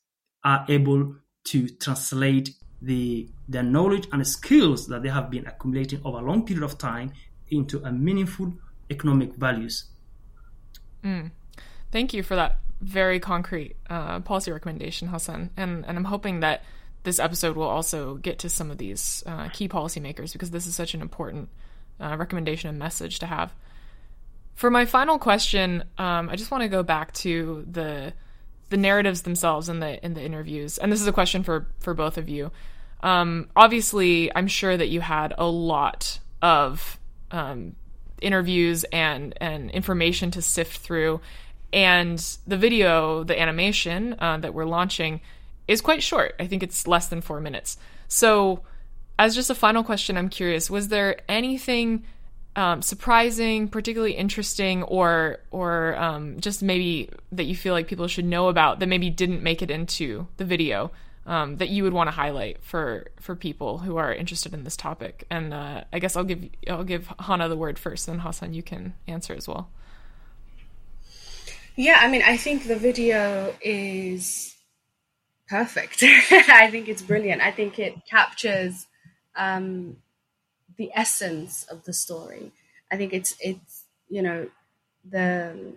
are 0.43 0.65
able 0.67 1.15
to 1.45 1.69
translate 1.69 2.51
the 2.81 3.29
their 3.47 3.63
knowledge 3.63 4.07
and 4.11 4.25
skills 4.25 4.87
that 4.87 5.03
they 5.03 5.09
have 5.09 5.29
been 5.29 5.45
accumulating 5.45 6.01
over 6.03 6.17
a 6.17 6.21
long 6.21 6.45
period 6.45 6.63
of 6.63 6.77
time 6.77 7.11
into 7.49 7.83
a 7.83 7.91
meaningful 7.91 8.51
economic 8.91 9.33
values. 9.35 9.85
Mm. 11.03 11.31
Thank 11.91 12.13
you 12.13 12.23
for 12.23 12.35
that 12.35 12.59
very 12.81 13.19
concrete 13.19 13.75
uh, 13.89 14.19
policy 14.21 14.51
recommendation, 14.51 15.07
Hassan. 15.07 15.51
And, 15.57 15.85
and 15.85 15.97
I'm 15.97 16.05
hoping 16.05 16.41
that 16.41 16.63
this 17.03 17.19
episode 17.19 17.55
will 17.55 17.67
also 17.67 18.15
get 18.15 18.39
to 18.39 18.49
some 18.49 18.71
of 18.71 18.77
these 18.77 19.23
uh, 19.25 19.49
key 19.49 19.67
policymakers 19.67 20.33
because 20.33 20.51
this 20.51 20.67
is 20.67 20.75
such 20.75 20.93
an 20.93 21.01
important 21.01 21.49
uh, 21.99 22.15
recommendation 22.17 22.69
and 22.69 22.79
message 22.79 23.19
to 23.19 23.25
have. 23.25 23.53
For 24.55 24.69
my 24.69 24.85
final 24.85 25.17
question, 25.17 25.83
um, 25.97 26.29
I 26.29 26.35
just 26.35 26.51
want 26.51 26.61
to 26.61 26.67
go 26.67 26.83
back 26.83 27.13
to 27.13 27.65
the 27.69 28.13
the 28.69 28.77
narratives 28.77 29.23
themselves 29.23 29.67
in 29.67 29.79
the 29.79 30.03
in 30.05 30.13
the 30.13 30.21
interviews, 30.23 30.77
and 30.77 30.91
this 30.91 31.01
is 31.01 31.07
a 31.07 31.11
question 31.11 31.43
for 31.43 31.67
for 31.79 31.93
both 31.93 32.17
of 32.17 32.29
you. 32.29 32.51
Um, 33.01 33.49
obviously, 33.55 34.33
I'm 34.35 34.47
sure 34.47 34.75
that 34.75 34.89
you 34.89 35.01
had 35.01 35.33
a 35.37 35.47
lot 35.47 36.19
of 36.41 36.99
um, 37.31 37.75
interviews 38.21 38.83
and 38.85 39.33
and 39.41 39.71
information 39.71 40.31
to 40.31 40.41
sift 40.41 40.77
through. 40.77 41.21
And 41.73 42.19
the 42.45 42.57
video, 42.57 43.23
the 43.23 43.39
animation 43.39 44.15
uh, 44.19 44.37
that 44.37 44.53
we're 44.53 44.65
launching, 44.65 45.21
is 45.67 45.81
quite 45.81 46.03
short. 46.03 46.35
I 46.39 46.47
think 46.47 46.63
it's 46.63 46.87
less 46.87 47.07
than 47.07 47.21
four 47.21 47.39
minutes. 47.39 47.77
So, 48.07 48.61
as 49.17 49.35
just 49.35 49.49
a 49.49 49.55
final 49.55 49.83
question, 49.83 50.17
I'm 50.17 50.29
curious: 50.29 50.69
was 50.69 50.89
there 50.89 51.21
anything 51.29 52.03
um, 52.55 52.81
surprising, 52.81 53.69
particularly 53.69 54.13
interesting, 54.13 54.83
or 54.83 55.39
or 55.51 55.95
um, 55.97 56.39
just 56.39 56.61
maybe 56.61 57.09
that 57.31 57.45
you 57.45 57.55
feel 57.55 57.73
like 57.73 57.87
people 57.87 58.07
should 58.07 58.25
know 58.25 58.49
about 58.49 58.79
that 58.79 58.87
maybe 58.87 59.09
didn't 59.09 59.41
make 59.41 59.61
it 59.61 59.71
into 59.71 60.27
the 60.37 60.45
video? 60.45 60.91
Um, 61.23 61.57
that 61.57 61.69
you 61.69 61.83
would 61.83 61.93
want 61.93 62.07
to 62.07 62.11
highlight 62.11 62.63
for 62.63 63.11
for 63.19 63.35
people 63.35 63.77
who 63.77 63.97
are 63.97 64.11
interested 64.11 64.55
in 64.55 64.63
this 64.63 64.75
topic? 64.75 65.25
And 65.29 65.53
uh, 65.53 65.83
I 65.93 65.99
guess 65.99 66.15
I'll 66.15 66.23
give 66.23 66.49
I'll 66.67 66.83
give 66.83 67.13
Hanna 67.19 67.47
the 67.47 67.55
word 67.55 67.77
first, 67.77 68.07
and 68.07 68.21
Hassan, 68.21 68.55
you 68.55 68.63
can 68.63 68.95
answer 69.07 69.33
as 69.35 69.47
well. 69.47 69.69
Yeah, 71.75 71.99
I 72.01 72.09
mean, 72.09 72.21
I 72.23 72.37
think 72.37 72.67
the 72.67 72.75
video 72.75 73.53
is 73.61 74.55
perfect. 75.47 76.01
I 76.31 76.69
think 76.71 76.87
it's 76.87 77.01
brilliant. 77.01 77.41
I 77.41 77.51
think 77.51 77.79
it 77.79 77.95
captures 78.09 78.87
um, 79.35 79.97
the 80.77 80.91
essence 80.95 81.65
of 81.69 81.83
the 81.85 81.93
story. 81.93 82.51
I 82.91 82.97
think 82.97 83.13
it's 83.13 83.35
it's 83.39 83.85
you 84.09 84.21
know 84.21 84.47
the 85.09 85.73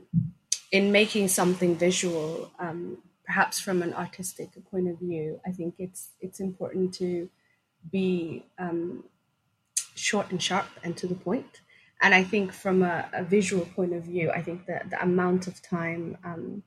in 0.72 0.92
making 0.92 1.28
something 1.28 1.76
visual. 1.76 2.50
Um, 2.58 2.98
perhaps 3.26 3.58
from 3.60 3.82
an 3.82 3.94
artistic 3.94 4.50
point 4.70 4.88
of 4.88 4.98
view, 4.98 5.40
I 5.46 5.52
think 5.52 5.74
it's 5.78 6.10
it's 6.20 6.40
important 6.40 6.94
to 6.94 7.28
be 7.90 8.44
um, 8.58 9.04
short 9.94 10.30
and 10.30 10.42
sharp 10.42 10.66
and 10.82 10.96
to 10.96 11.06
the 11.06 11.14
point. 11.14 11.60
And 12.02 12.14
I 12.14 12.22
think 12.22 12.52
from 12.52 12.82
a, 12.82 13.08
a 13.12 13.24
visual 13.24 13.64
point 13.66 13.94
of 13.94 14.04
view, 14.04 14.30
I 14.30 14.42
think 14.42 14.66
that 14.66 14.90
the 14.90 15.02
amount 15.02 15.46
of 15.46 15.62
time, 15.62 16.18
um, 16.24 16.62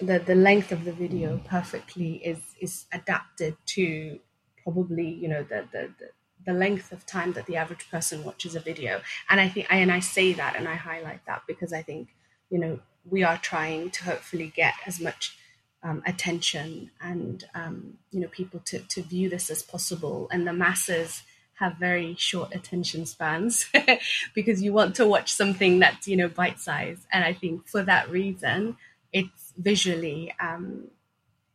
the 0.00 0.18
the 0.18 0.34
length 0.34 0.70
of 0.70 0.84
the 0.84 0.92
video 0.92 1.40
perfectly 1.44 2.14
is 2.16 2.40
is 2.60 2.86
adapted 2.92 3.56
to 3.66 4.18
probably 4.62 5.08
you 5.08 5.28
know 5.28 5.42
the 5.42 5.66
the, 5.72 5.90
the 5.98 6.08
the 6.46 6.52
length 6.52 6.92
of 6.92 7.04
time 7.04 7.32
that 7.32 7.46
the 7.46 7.56
average 7.56 7.90
person 7.90 8.24
watches 8.24 8.54
a 8.54 8.60
video 8.60 9.00
and 9.28 9.40
i 9.40 9.48
think 9.48 9.66
I, 9.70 9.78
and 9.78 9.90
i 9.90 9.98
say 9.98 10.32
that 10.34 10.56
and 10.56 10.68
i 10.68 10.74
highlight 10.74 11.26
that 11.26 11.42
because 11.48 11.72
i 11.72 11.82
think 11.82 12.14
you 12.48 12.58
know 12.58 12.78
we 13.04 13.22
are 13.22 13.38
trying 13.38 13.90
to 13.90 14.04
hopefully 14.04 14.52
get 14.54 14.74
as 14.86 15.00
much 15.00 15.37
um, 15.82 16.02
attention 16.06 16.90
and 17.00 17.44
um, 17.54 17.98
you 18.10 18.20
know 18.20 18.28
people 18.28 18.60
to, 18.66 18.80
to 18.80 19.02
view 19.02 19.28
this 19.28 19.50
as 19.50 19.62
possible. 19.62 20.28
And 20.30 20.46
the 20.46 20.52
masses 20.52 21.22
have 21.54 21.76
very 21.76 22.14
short 22.16 22.54
attention 22.54 23.04
spans 23.06 23.66
because 24.34 24.62
you 24.62 24.72
want 24.72 24.94
to 24.96 25.06
watch 25.06 25.32
something 25.32 25.78
that's 25.80 26.06
you 26.06 26.16
know 26.16 26.28
bite 26.28 26.60
size. 26.60 26.98
And 27.12 27.24
i 27.24 27.32
think 27.32 27.68
for 27.68 27.82
that 27.82 28.10
reason 28.10 28.76
it's 29.12 29.52
visually 29.56 30.32
um, 30.40 30.88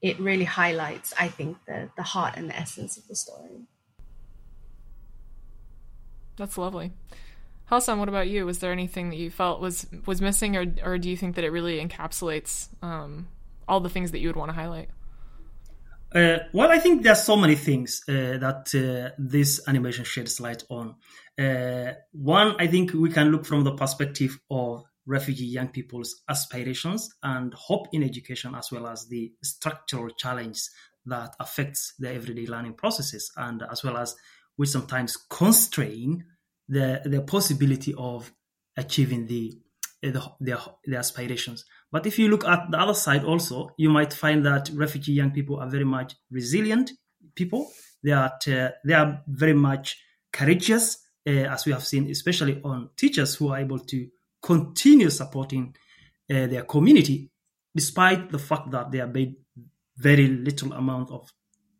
it 0.01 0.19
really 0.19 0.43
highlights 0.43 1.13
i 1.19 1.27
think 1.27 1.57
the 1.65 1.89
the 1.95 2.03
heart 2.03 2.33
and 2.35 2.49
the 2.49 2.57
essence 2.57 2.97
of 2.97 3.07
the 3.07 3.15
story. 3.15 3.67
That's 6.35 6.57
lovely. 6.57 6.91
Hassan, 7.65 7.99
what 7.99 8.09
about 8.09 8.27
you? 8.27 8.45
Was 8.45 8.59
there 8.59 8.71
anything 8.71 9.09
that 9.09 9.15
you 9.15 9.29
felt 9.29 9.61
was 9.61 9.87
was 10.05 10.21
missing, 10.21 10.55
or 10.57 10.65
or 10.83 10.97
do 10.97 11.09
you 11.09 11.17
think 11.17 11.35
that 11.35 11.43
it 11.43 11.49
really 11.49 11.83
encapsulates 11.85 12.67
um, 12.83 13.27
all 13.67 13.79
the 13.79 13.89
things 13.89 14.11
that 14.11 14.19
you 14.19 14.29
would 14.29 14.35
want 14.35 14.49
to 14.49 14.55
highlight? 14.55 14.89
Uh, 16.13 16.39
well, 16.53 16.71
I 16.71 16.77
think 16.77 17.01
there's 17.01 17.23
so 17.23 17.35
many 17.35 17.55
things 17.55 18.03
uh, 18.07 18.37
that 18.37 18.73
uh, 18.75 19.15
this 19.17 19.61
animation 19.67 20.05
sheds 20.05 20.39
light 20.39 20.63
on. 20.69 20.95
Uh, 21.39 21.93
one, 22.11 22.55
I 22.59 22.67
think 22.67 22.93
we 22.93 23.09
can 23.09 23.31
look 23.31 23.45
from 23.45 23.63
the 23.63 23.73
perspective 23.73 24.39
of 24.51 24.83
refugee 25.05 25.45
young 25.45 25.69
people's 25.69 26.21
aspirations 26.29 27.09
and 27.23 27.53
hope 27.55 27.87
in 27.91 28.03
education, 28.03 28.53
as 28.55 28.71
well 28.71 28.87
as 28.87 29.07
the 29.07 29.33
structural 29.43 30.09
challenge 30.11 30.61
that 31.05 31.35
affects 31.39 31.93
their 31.97 32.13
everyday 32.13 32.45
learning 32.45 32.73
processes, 32.75 33.31
and 33.35 33.63
as 33.71 33.83
well 33.83 33.97
as 33.97 34.15
which 34.55 34.69
sometimes 34.69 35.17
constrain 35.17 36.23
the 36.69 37.01
the 37.05 37.21
possibility 37.21 37.93
of 37.97 38.31
achieving 38.77 39.25
the, 39.25 39.51
the 40.01 40.23
their, 40.39 40.59
their 40.85 40.99
aspirations. 40.99 41.65
But 41.93 42.07
if 42.07 42.17
you 42.17 42.27
look 42.27 42.43
at 42.43 42.71
the 42.71 42.79
other 42.79 42.95
side 42.95 43.23
also, 43.23 43.69
you 43.77 43.87
might 43.87 44.11
find 44.11 44.43
that 44.47 44.67
refugee 44.73 45.13
young 45.13 45.29
people 45.29 45.59
are 45.59 45.69
very 45.69 45.85
much 45.85 46.15
resilient 46.31 46.91
people. 47.35 47.71
They 48.03 48.11
are 48.11 48.33
uh, 48.47 48.69
they 48.83 48.93
are 48.93 49.21
very 49.27 49.53
much 49.53 50.01
courageous, 50.31 50.97
uh, 51.27 51.53
as 51.53 51.67
we 51.67 51.71
have 51.71 51.85
seen, 51.85 52.09
especially 52.09 52.59
on 52.63 52.89
teachers 52.97 53.35
who 53.35 53.49
are 53.49 53.59
able 53.59 53.77
to 53.77 54.07
continue 54.41 55.11
supporting 55.11 55.75
uh, 56.31 56.47
their 56.47 56.63
community 56.63 57.29
despite 57.75 58.31
the 58.31 58.39
fact 58.39 58.71
that 58.71 58.91
they 58.91 58.99
are 58.99 59.07
paid 59.07 59.35
very 59.95 60.27
little 60.27 60.73
amount 60.73 61.11
of 61.11 61.31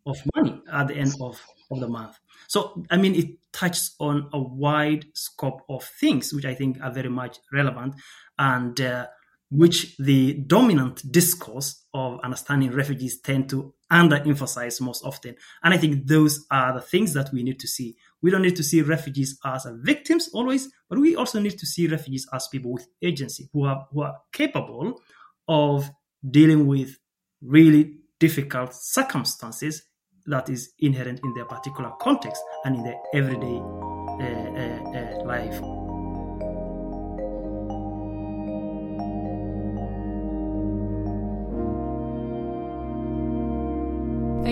of 0.05 0.17
money 0.35 0.61
at 0.71 0.89
the 0.89 0.95
end 0.95 1.13
of, 1.21 1.41
of 1.71 1.79
the 1.79 1.87
month. 1.87 2.19
So, 2.47 2.83
I 2.91 2.97
mean, 2.97 3.15
it 3.15 3.37
touches 3.51 3.95
on 3.99 4.29
a 4.33 4.39
wide 4.39 5.05
scope 5.13 5.61
of 5.69 5.83
things, 5.83 6.33
which 6.33 6.45
I 6.45 6.53
think 6.53 6.77
are 6.81 6.91
very 6.91 7.09
much 7.09 7.39
relevant 7.51 7.95
and 8.37 8.79
uh, 8.81 9.07
which 9.53 9.95
the 9.97 10.33
dominant 10.47 11.11
discourse 11.11 11.85
of 11.93 12.19
understanding 12.23 12.71
refugees 12.71 13.21
tend 13.21 13.47
to 13.47 13.71
underemphasize 13.91 14.81
most 14.81 15.05
often. 15.05 15.35
And 15.63 15.75
I 15.75 15.77
think 15.77 16.07
those 16.07 16.43
are 16.49 16.73
the 16.73 16.81
things 16.81 17.13
that 17.13 17.31
we 17.31 17.43
need 17.43 17.59
to 17.59 17.67
see. 17.67 17.95
We 18.23 18.31
don't 18.31 18.41
need 18.41 18.55
to 18.55 18.63
see 18.63 18.81
refugees 18.81 19.37
as 19.45 19.67
victims 19.81 20.27
always, 20.33 20.69
but 20.89 20.97
we 20.97 21.15
also 21.15 21.39
need 21.39 21.59
to 21.59 21.67
see 21.67 21.85
refugees 21.85 22.27
as 22.33 22.47
people 22.47 22.73
with 22.73 22.87
agency 23.03 23.47
who 23.53 23.65
are, 23.65 23.85
who 23.91 24.01
are 24.01 24.15
capable 24.31 24.99
of 25.47 25.87
dealing 26.27 26.65
with 26.65 26.97
really 27.43 27.97
difficult 28.19 28.73
circumstances 28.73 29.83
that 30.25 30.49
is 30.49 30.71
inherent 30.79 31.19
in 31.23 31.33
their 31.35 31.45
particular 31.45 31.91
context 32.01 32.41
and 32.65 32.77
in 32.77 32.83
their 32.83 32.99
everyday 33.13 33.57
uh, 33.57 34.23
uh, 34.57 35.21
uh, 35.21 35.25
life. 35.25 35.82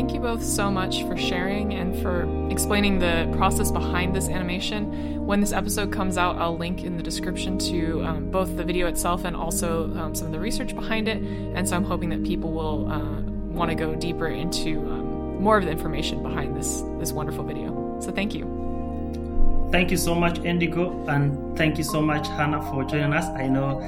Thank 0.01 0.15
you 0.15 0.19
both 0.19 0.43
so 0.43 0.71
much 0.71 1.03
for 1.03 1.15
sharing 1.15 1.75
and 1.75 1.95
for 2.01 2.23
explaining 2.49 2.97
the 2.97 3.31
process 3.37 3.69
behind 3.69 4.15
this 4.15 4.29
animation. 4.29 5.23
When 5.27 5.41
this 5.41 5.51
episode 5.53 5.93
comes 5.93 6.17
out, 6.17 6.37
I'll 6.37 6.57
link 6.57 6.83
in 6.83 6.97
the 6.97 7.03
description 7.03 7.59
to 7.59 8.03
um, 8.03 8.31
both 8.31 8.57
the 8.57 8.63
video 8.63 8.87
itself 8.87 9.25
and 9.25 9.35
also 9.35 9.83
um, 9.95 10.15
some 10.15 10.25
of 10.25 10.33
the 10.33 10.39
research 10.39 10.73
behind 10.73 11.07
it. 11.07 11.17
And 11.17 11.69
so 11.69 11.75
I'm 11.75 11.83
hoping 11.83 12.09
that 12.09 12.23
people 12.23 12.51
will 12.51 12.91
uh, 12.91 13.21
want 13.53 13.69
to 13.69 13.75
go 13.75 13.93
deeper 13.93 14.25
into 14.25 14.79
um, 14.89 15.39
more 15.39 15.59
of 15.59 15.65
the 15.65 15.71
information 15.71 16.23
behind 16.23 16.57
this 16.57 16.81
this 16.97 17.11
wonderful 17.11 17.43
video. 17.43 17.99
So 18.01 18.11
thank 18.11 18.33
you. 18.33 19.69
Thank 19.71 19.91
you 19.91 19.97
so 19.97 20.15
much, 20.15 20.39
Indigo, 20.39 21.05
and 21.09 21.55
thank 21.55 21.77
you 21.77 21.83
so 21.83 22.01
much, 22.01 22.27
Hanna, 22.27 22.59
for 22.71 22.83
joining 22.85 23.13
us. 23.13 23.25
I 23.25 23.47
know 23.47 23.79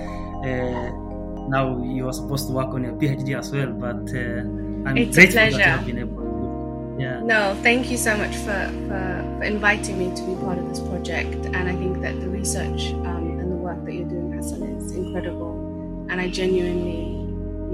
uh, 0.43 1.49
now 1.49 1.84
you 1.84 2.08
are 2.08 2.13
supposed 2.13 2.45
to 2.49 2.54
work 2.54 2.67
on 2.67 2.84
your 2.84 2.93
PhD 2.93 3.36
as 3.36 3.52
well, 3.52 3.71
but 3.71 4.13
uh, 4.15 4.62
I'm 4.86 4.98
it's 4.98 5.17
a 5.17 5.28
pleasure. 5.28 5.58
that 5.58 5.58
you 5.58 5.63
have 5.63 5.86
been 5.86 6.00
able 6.00 6.17
to. 6.17 7.02
Yeah. 7.02 7.19
No, 7.22 7.58
thank 7.63 7.89
you 7.89 7.98
so 7.98 8.15
much 8.17 8.36
for, 8.36 8.69
for, 8.88 9.38
for, 9.38 9.43
inviting 9.43 9.98
me 9.98 10.15
to 10.15 10.22
be 10.24 10.36
part 10.36 10.58
of 10.58 10.69
this 10.69 10.80
project. 10.80 11.46
And 11.46 11.69
I 11.69 11.76
think 11.76 12.02
that 12.02 12.19
the 12.19 12.30
research 12.30 12.91
um, 13.06 13.39
and 13.39 13.52
the 13.52 13.56
work 13.56 13.84
that 13.86 13.93
you're 13.93 14.08
doing, 14.08 14.32
Hassan, 14.34 14.63
is 14.63 14.91
incredible. 14.91 16.08
And 16.10 16.22
I 16.22 16.30
genuinely, 16.30 17.13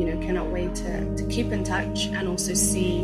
you 0.02 0.10
know, 0.10 0.26
cannot 0.26 0.48
wait 0.48 0.74
to, 0.76 1.16
to 1.16 1.28
keep 1.28 1.52
in 1.52 1.64
touch 1.64 2.08
and 2.08 2.28
also 2.28 2.54
see 2.54 3.02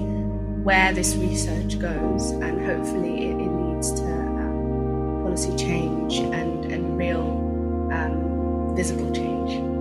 where 0.66 0.94
this 0.94 1.16
research 1.16 1.78
goes, 1.80 2.32
and 2.32 2.66
hopefully 2.66 3.26
it, 3.26 3.40
it 3.40 3.52
leads 3.52 3.92
to 3.94 4.04
um, 4.04 5.22
policy 5.24 5.56
change 5.56 6.16
and, 6.16 6.66
and 6.66 6.98
real 6.98 7.22
um, 7.94 8.74
visible 8.76 9.14
change. 9.14 9.75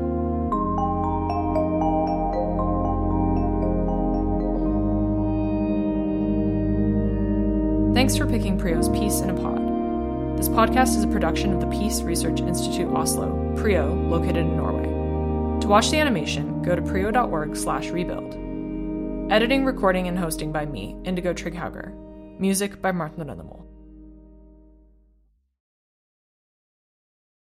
Thanks 7.94 8.16
for 8.16 8.26
picking 8.26 8.58
PRIO's 8.58 8.88
Peace 8.88 9.20
in 9.20 9.30
a 9.30 9.34
Pod. 9.34 10.36
This 10.36 10.48
podcast 10.48 10.96
is 10.96 11.04
a 11.04 11.08
production 11.08 11.52
of 11.52 11.60
the 11.60 11.68
Peace 11.68 12.02
Research 12.02 12.40
Institute 12.40 12.92
Oslo, 12.92 13.54
PRIO, 13.56 13.94
located 14.10 14.38
in 14.38 14.56
Norway. 14.56 15.60
To 15.60 15.68
watch 15.68 15.92
the 15.92 16.00
animation, 16.00 16.60
go 16.62 16.74
to 16.74 16.82
prio.org 16.82 17.54
slash 17.54 17.90
rebuild. 17.90 18.34
Editing, 19.30 19.64
recording, 19.64 20.08
and 20.08 20.18
hosting 20.18 20.50
by 20.50 20.66
me, 20.66 20.96
Indigo 21.04 21.32
Trigghauger. 21.32 21.94
Music 22.40 22.82
by 22.82 22.90
Martin 22.90 23.28
Rønnemo. 23.28 23.62